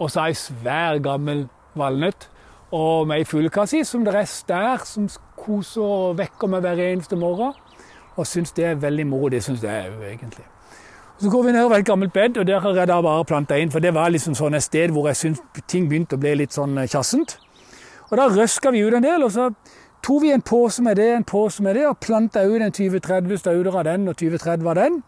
Og 0.00 0.10
så 0.10 0.26
ei 0.26 0.36
svær, 0.36 0.98
gammel 1.04 1.46
valnøtt. 1.78 2.28
Og 2.72 3.06
med 3.08 3.20
ei 3.20 3.28
fuglekasse 3.28 3.84
som 3.84 4.04
det 4.04 4.14
er 4.16 4.28
stær 4.28 4.86
som 4.88 5.10
koser 5.36 5.84
og 5.84 6.16
vekker 6.16 6.48
meg 6.48 6.64
hver 6.64 6.80
eneste 6.86 7.18
morgen 7.20 7.52
og 8.16 8.26
syns 8.28 8.52
det 8.56 8.64
er 8.64 8.80
veldig 8.80 9.06
moro. 9.06 9.28
Det 9.28 9.42
syns 9.44 9.62
jeg 9.64 9.92
òg, 9.92 10.02
egentlig. 10.08 10.44
Så 11.20 11.30
går 11.30 11.42
vi 11.42 11.52
ned 11.52 11.64
over 11.64 11.76
et 11.76 11.86
gammelt 11.86 12.12
bed, 12.12 12.38
og 12.38 12.46
der 12.46 12.60
har 12.60 12.74
jeg 12.74 12.88
da 12.88 13.00
bare 13.02 13.24
planta 13.24 13.56
inn. 13.56 13.70
For 13.70 13.80
det 13.80 13.94
var 13.94 14.10
liksom 14.10 14.34
sånn 14.34 14.56
et 14.58 14.64
sted 14.64 14.92
hvor 14.92 15.06
jeg 15.08 15.16
syns 15.16 15.42
ting 15.70 15.88
begynte 15.88 16.18
å 16.18 16.20
bli 16.20 16.34
litt 16.40 16.56
sånn 16.56 16.80
kjassent. 16.82 17.36
Og 18.10 18.18
da 18.18 18.26
røska 18.28 18.72
vi 18.72 18.82
ut 18.84 18.94
en 18.96 19.04
del, 19.04 19.24
og 19.24 19.32
så 19.32 19.50
tok 20.02 20.22
vi 20.22 20.32
en 20.34 20.42
pose 20.42 20.82
med 20.82 20.98
det, 20.98 21.08
en 21.14 21.24
pose 21.24 21.62
med 21.62 21.76
det, 21.78 21.86
og 21.88 22.00
planta 22.02 22.44
ut 22.46 22.60
en 22.60 22.74
20-30 22.74 23.38
stauder 23.38 23.78
av 23.78 23.86
den 23.88 24.08
og 24.10 24.18
20-30 24.18 24.68
av 24.68 24.78
den. 24.78 25.02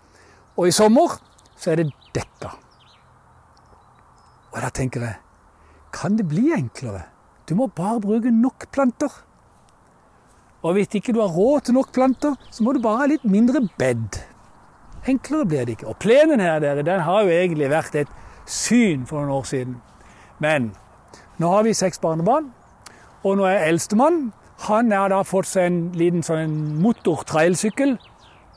Og 0.56 0.70
i 0.70 0.74
sommer 0.74 1.18
så 1.58 1.72
er 1.72 1.82
det 1.82 1.90
dekka. 2.14 2.52
Og 4.54 4.60
da 4.62 4.70
tenker 4.70 5.02
jeg 5.02 5.20
kan 5.94 6.16
det 6.18 6.26
bli 6.26 6.50
enklere? 6.54 7.04
Du 7.48 7.54
må 7.54 7.68
bare 7.70 8.00
bruke 8.02 8.30
nok 8.34 8.66
planter. 8.74 9.12
Og 10.64 10.74
hvis 10.74 10.94
ikke 10.96 11.12
du 11.12 11.20
har 11.20 11.30
råd 11.30 11.66
til 11.66 11.76
nok 11.76 11.92
planter, 11.94 12.34
så 12.50 12.64
må 12.64 12.72
du 12.72 12.80
bare 12.82 13.04
ha 13.04 13.08
litt 13.10 13.24
mindre 13.28 13.62
bed. 13.78 14.18
Enklere 15.06 15.46
blir 15.46 15.66
det 15.66 15.76
ikke. 15.76 15.90
Og 15.92 16.00
plenen 16.02 16.40
her 16.40 16.58
dere, 16.64 16.82
den 16.82 17.04
har 17.04 17.22
jo 17.22 17.34
egentlig 17.34 17.68
vært 17.70 17.98
et 18.00 18.14
syn 18.50 19.04
for 19.06 19.20
noen 19.20 19.36
år 19.36 19.46
siden. 19.46 19.76
Men 20.42 20.72
nå 21.38 21.50
har 21.52 21.66
vi 21.66 21.76
seks 21.76 22.00
barnebarn, 22.02 22.48
og 23.22 23.38
nå 23.38 23.46
er 23.48 23.68
eldstemann 23.68 24.32
Han 24.58 24.92
har 24.92 25.10
da 25.10 25.22
fått 25.26 25.50
seg 25.50 25.66
en 25.66 25.78
liten 25.98 26.22
sånn 26.22 26.54
motor-trailsykkel. 26.80 27.98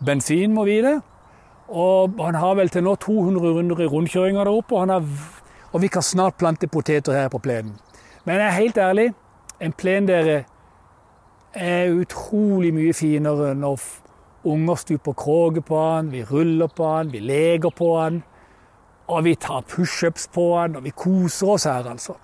Bensin, 0.05 0.53
må 0.53 0.63
vite. 0.67 0.99
Og 1.67 2.19
han 2.21 2.37
har 2.39 2.55
vel 2.55 2.69
til 2.71 2.85
nå 2.85 2.95
200 3.03 3.57
runder 3.57 3.81
i 3.83 3.89
rundkjøringa 3.91 4.45
der 4.45 4.53
oppe. 4.53 4.75
Og 4.75 4.85
han 4.85 4.95
har, 4.95 5.03
Og 5.73 5.81
vi 5.81 5.87
kan 5.87 6.01
snart 6.01 6.37
plante 6.37 6.67
poteter 6.67 7.13
her 7.13 7.27
på 7.29 7.41
plenen. 7.43 7.75
Men 8.25 8.39
jeg 8.39 8.47
er 8.47 8.51
helt 8.51 8.77
ærlig, 8.77 9.13
en 9.59 9.73
plen 9.73 10.07
dere 10.07 10.45
er 11.53 11.91
utrolig 11.91 12.73
mye 12.73 12.93
finere 12.93 13.53
når 13.55 13.81
unger 14.47 14.75
stuper 14.75 15.13
kråke 15.13 15.61
på 15.61 15.81
den, 15.97 16.11
vi 16.11 16.23
ruller 16.23 16.67
på 16.67 16.87
den, 16.97 17.11
vi 17.11 17.19
leker 17.19 17.69
på 17.69 17.91
den. 17.99 18.23
Og 19.07 19.23
vi 19.23 19.35
tar 19.35 19.61
pushups 19.61 20.27
på 20.27 20.47
den, 20.61 20.75
og 20.75 20.83
vi 20.83 20.91
koser 20.91 21.47
oss 21.47 21.63
her, 21.63 21.87
altså. 21.87 22.17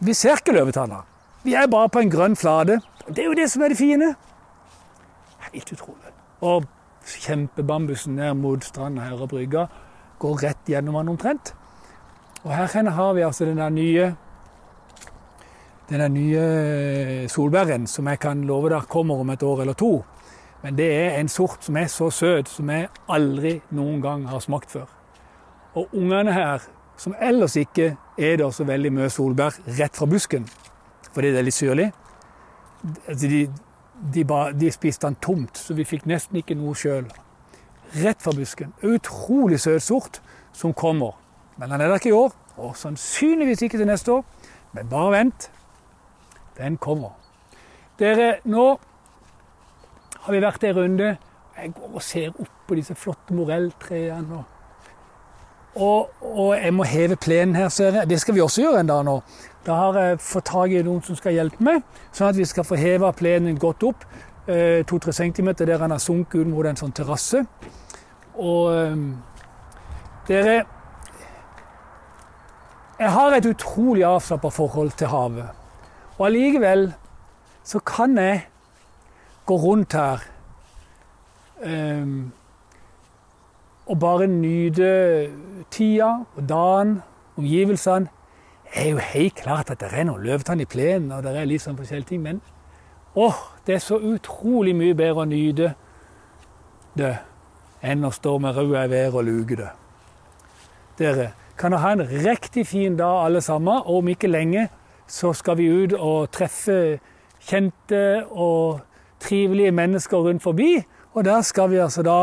Vi 0.00 0.14
ser 0.14 0.40
ikke 0.40 0.52
løvetanna. 0.52 1.02
Vi 1.44 1.54
er 1.54 1.68
bare 1.72 1.88
på 1.88 2.00
en 2.00 2.12
grønn 2.12 2.36
flate. 2.36 2.80
Det 3.10 3.24
er 3.24 3.26
jo 3.26 3.34
det 3.34 3.50
som 3.50 3.62
er 3.62 3.72
det 3.72 3.78
fine. 3.78 4.14
Helt 5.50 5.72
utrolig. 5.72 6.12
Og 6.40 6.64
kjempebambusen 7.06 8.14
ned 8.14 8.34
mot 8.38 8.64
stranda 8.64 9.02
her 9.08 9.18
og 9.18 9.32
brygga 9.32 9.66
går 10.22 10.42
rett 10.44 10.68
gjennom 10.70 11.00
den 11.00 11.10
omtrent. 11.16 11.54
Og 12.44 12.54
her 12.54 12.90
har 12.90 13.14
vi 13.14 13.20
altså 13.26 13.44
den 13.44 13.58
der 13.58 13.68
nye 13.68 14.14
den 15.90 16.00
der 16.00 16.08
nye 16.08 17.28
solbæren 17.28 17.86
som 17.86 18.06
jeg 18.06 18.18
kan 18.18 18.44
love 18.44 18.70
dere 18.70 18.86
kommer 18.88 19.20
om 19.20 19.30
et 19.30 19.42
år 19.42 19.60
eller 19.60 19.72
to. 19.72 20.04
Men 20.62 20.76
det 20.76 20.92
er 20.94 21.18
en 21.20 21.28
sort 21.28 21.64
som 21.64 21.76
er 21.76 21.86
så 21.86 22.10
søt 22.10 22.48
som 22.48 22.70
jeg 22.70 22.88
aldri 23.08 23.60
noen 23.70 24.00
gang 24.02 24.28
har 24.28 24.38
smakt 24.38 24.70
før. 24.70 24.86
Og 25.74 25.88
ungene 25.92 26.32
her, 26.32 26.62
som 26.96 27.14
ellers 27.20 27.56
ikke 27.56 27.96
eter 28.18 28.50
så 28.50 28.64
veldig 28.64 28.92
mye 28.92 29.10
solbær 29.10 29.56
rett 29.78 29.96
fra 29.96 30.06
busken, 30.06 30.46
fordi 31.12 31.32
det 31.32 31.38
er 31.38 31.48
litt 31.48 31.54
syrlig 31.54 31.90
altså 33.08 33.28
de, 33.28 33.40
de, 34.14 34.24
bare, 34.24 34.52
de 34.52 34.70
spiste 34.72 35.06
den 35.06 35.16
tomt, 35.22 35.58
så 35.58 35.74
vi 35.74 35.84
fikk 35.84 36.06
nesten 36.10 36.40
ikke 36.40 36.56
noe 36.58 36.74
sjøl. 36.78 37.08
Rett 38.00 38.22
fra 38.22 38.32
busken. 38.36 38.74
Utrolig 38.86 39.60
søt 39.60 39.82
sort 39.82 40.20
som 40.56 40.74
kommer. 40.74 41.16
Men 41.58 41.70
den 41.70 41.80
er 41.80 41.88
der 41.88 42.00
ikke 42.00 42.12
i 42.12 42.16
år, 42.16 42.34
og 42.56 42.76
sannsynligvis 42.76 43.62
ikke 43.62 43.78
til 43.78 43.88
neste 43.90 44.12
år. 44.12 44.24
Men 44.72 44.88
bare 44.88 45.10
vent. 45.12 45.50
Den 46.58 46.76
kommer. 46.76 47.16
Dere, 47.98 48.38
nå 48.44 48.78
har 50.20 50.32
vi 50.32 50.40
vært 50.42 50.64
en 50.64 50.76
runde. 50.76 51.10
Jeg 51.56 51.74
går 51.76 51.94
og 51.94 52.02
ser 52.02 52.30
opp 52.30 52.64
på 52.68 52.78
disse 52.78 52.94
flotte 52.96 53.34
morelltrærne. 53.36 54.44
Og, 55.74 56.10
og, 56.20 56.56
jeg 56.56 56.74
må 56.74 56.84
heve 56.88 57.16
plenen 57.16 57.54
her, 57.54 57.68
ser 57.68 57.94
jeg. 58.00 58.10
Det 58.10 58.20
skal 58.20 58.34
vi 58.34 58.40
også 58.40 58.62
gjøre 58.62 58.80
en 58.80 58.90
dag 58.90 59.04
nå. 59.06 59.20
Da 59.66 59.76
har 59.76 59.98
jeg 59.98 60.20
fått 60.24 60.48
tak 60.48 60.72
i 60.72 60.82
noen 60.82 61.02
som 61.04 61.16
skal 61.18 61.36
hjelpe 61.36 61.64
meg, 61.64 61.82
sånn 62.16 62.30
at 62.30 62.38
vi 62.38 62.46
skal 62.48 62.64
få 62.64 62.78
heva 62.80 63.12
plenen 63.12 63.58
godt 63.60 63.84
opp. 63.84 64.04
eh, 64.46 64.82
To-tre 64.88 65.12
centimeter 65.12 65.66
der 65.66 65.78
han 65.78 65.90
har 65.90 65.98
sunket 65.98 66.40
ut 66.40 66.48
mot 66.48 66.66
en 66.66 66.76
sånn 66.76 66.92
terrasse. 66.92 67.44
Og 68.36 68.72
eh, 68.74 68.96
dere 70.28 70.64
Jeg 73.00 73.10
har 73.12 73.32
et 73.32 73.46
utrolig 73.46 74.04
avslappa 74.04 74.50
forhold 74.52 74.90
til 74.92 75.08
havet. 75.08 75.48
Og 76.18 76.26
allikevel 76.26 76.92
så 77.64 77.78
kan 77.78 78.18
jeg 78.18 78.42
gå 79.46 79.56
rundt 79.56 79.92
her 79.96 80.20
um, 81.64 82.32
og 83.86 83.98
bare 84.00 84.26
nyte 84.26 85.30
tida 85.70 86.10
og 86.36 86.48
dagen, 86.48 87.02
omgivelsene. 87.40 88.12
Er 88.74 88.88
jo 88.90 88.98
helt 89.02 89.34
klart 89.34 89.70
at 89.70 89.80
det 89.80 89.90
er 89.92 90.06
noen 90.06 90.22
løvetann 90.22 90.62
i 90.62 90.68
plenen, 90.68 91.12
og 91.12 91.24
det 91.26 91.34
er 91.34 91.48
litt 91.48 91.64
sånn 91.64 91.78
forskjellige 91.78 92.12
ting, 92.12 92.22
men 92.22 92.40
åh, 93.18 93.38
det 93.66 93.74
er 93.74 93.82
så 93.82 93.98
utrolig 93.98 94.76
mye 94.78 94.94
bedre 94.94 95.24
å 95.24 95.28
nyte 95.28 95.72
det 96.98 97.16
enn 97.82 98.04
å 98.04 98.12
stå 98.14 98.36
med 98.38 98.54
røde 98.54 98.84
i 98.84 98.90
været 98.92 99.16
og 99.16 99.26
luke 99.26 99.58
det. 99.58 99.70
Dere 101.00 101.30
kan 101.58 101.74
dere 101.74 101.82
ha 101.82 101.92
en 101.96 102.06
riktig 102.06 102.66
fin 102.68 102.96
dag 102.96 103.24
alle 103.26 103.40
sammen, 103.42 103.82
og 103.82 104.02
om 104.02 104.12
ikke 104.12 104.30
lenge 104.30 104.68
så 105.10 105.32
skal 105.34 105.58
vi 105.58 105.66
ut 105.66 105.96
og 105.96 106.30
treffe 106.30 107.00
kjente 107.42 108.26
og 108.30 108.80
trivelige 109.20 109.72
mennesker 109.74 110.22
rundt 110.28 110.42
forbi. 110.42 110.76
Og 111.14 111.24
der 111.26 111.42
skal 111.42 111.70
vi 111.72 111.80
altså 111.82 112.02
da 112.06 112.20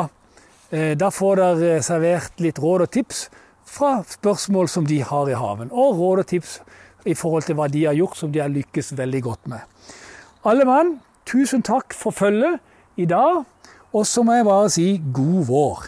eh, 0.71 0.95
Da 0.95 1.10
får 1.12 1.36
dere 1.36 1.81
servert 1.83 2.39
litt 2.39 2.60
råd 2.60 2.86
og 2.86 2.91
tips 2.91 3.27
fra 3.67 3.99
spørsmål 4.08 4.69
som 4.71 4.88
de 4.88 5.01
har 5.03 5.30
i 5.30 5.38
haven. 5.38 5.71
Og 5.71 5.99
råd 5.99 6.23
og 6.23 6.30
tips 6.32 6.60
i 7.08 7.15
forhold 7.17 7.47
til 7.47 7.58
hva 7.60 7.67
de 7.71 7.86
har 7.88 7.97
gjort 7.97 8.17
som 8.19 8.32
de 8.32 8.41
har 8.43 8.51
lykkes 8.51 8.93
veldig 8.97 9.21
godt 9.25 9.51
med. 9.51 9.60
Alle 10.47 10.65
mann, 10.67 10.97
tusen 11.27 11.63
takk 11.65 11.95
for 11.95 12.15
følget 12.15 12.60
i 12.97 13.06
dag. 13.06 13.43
Og 13.93 14.08
så 14.08 14.23
må 14.23 14.36
jeg 14.38 14.47
bare 14.47 14.71
si 14.71 14.88
god 15.13 15.45
vår. 15.47 15.86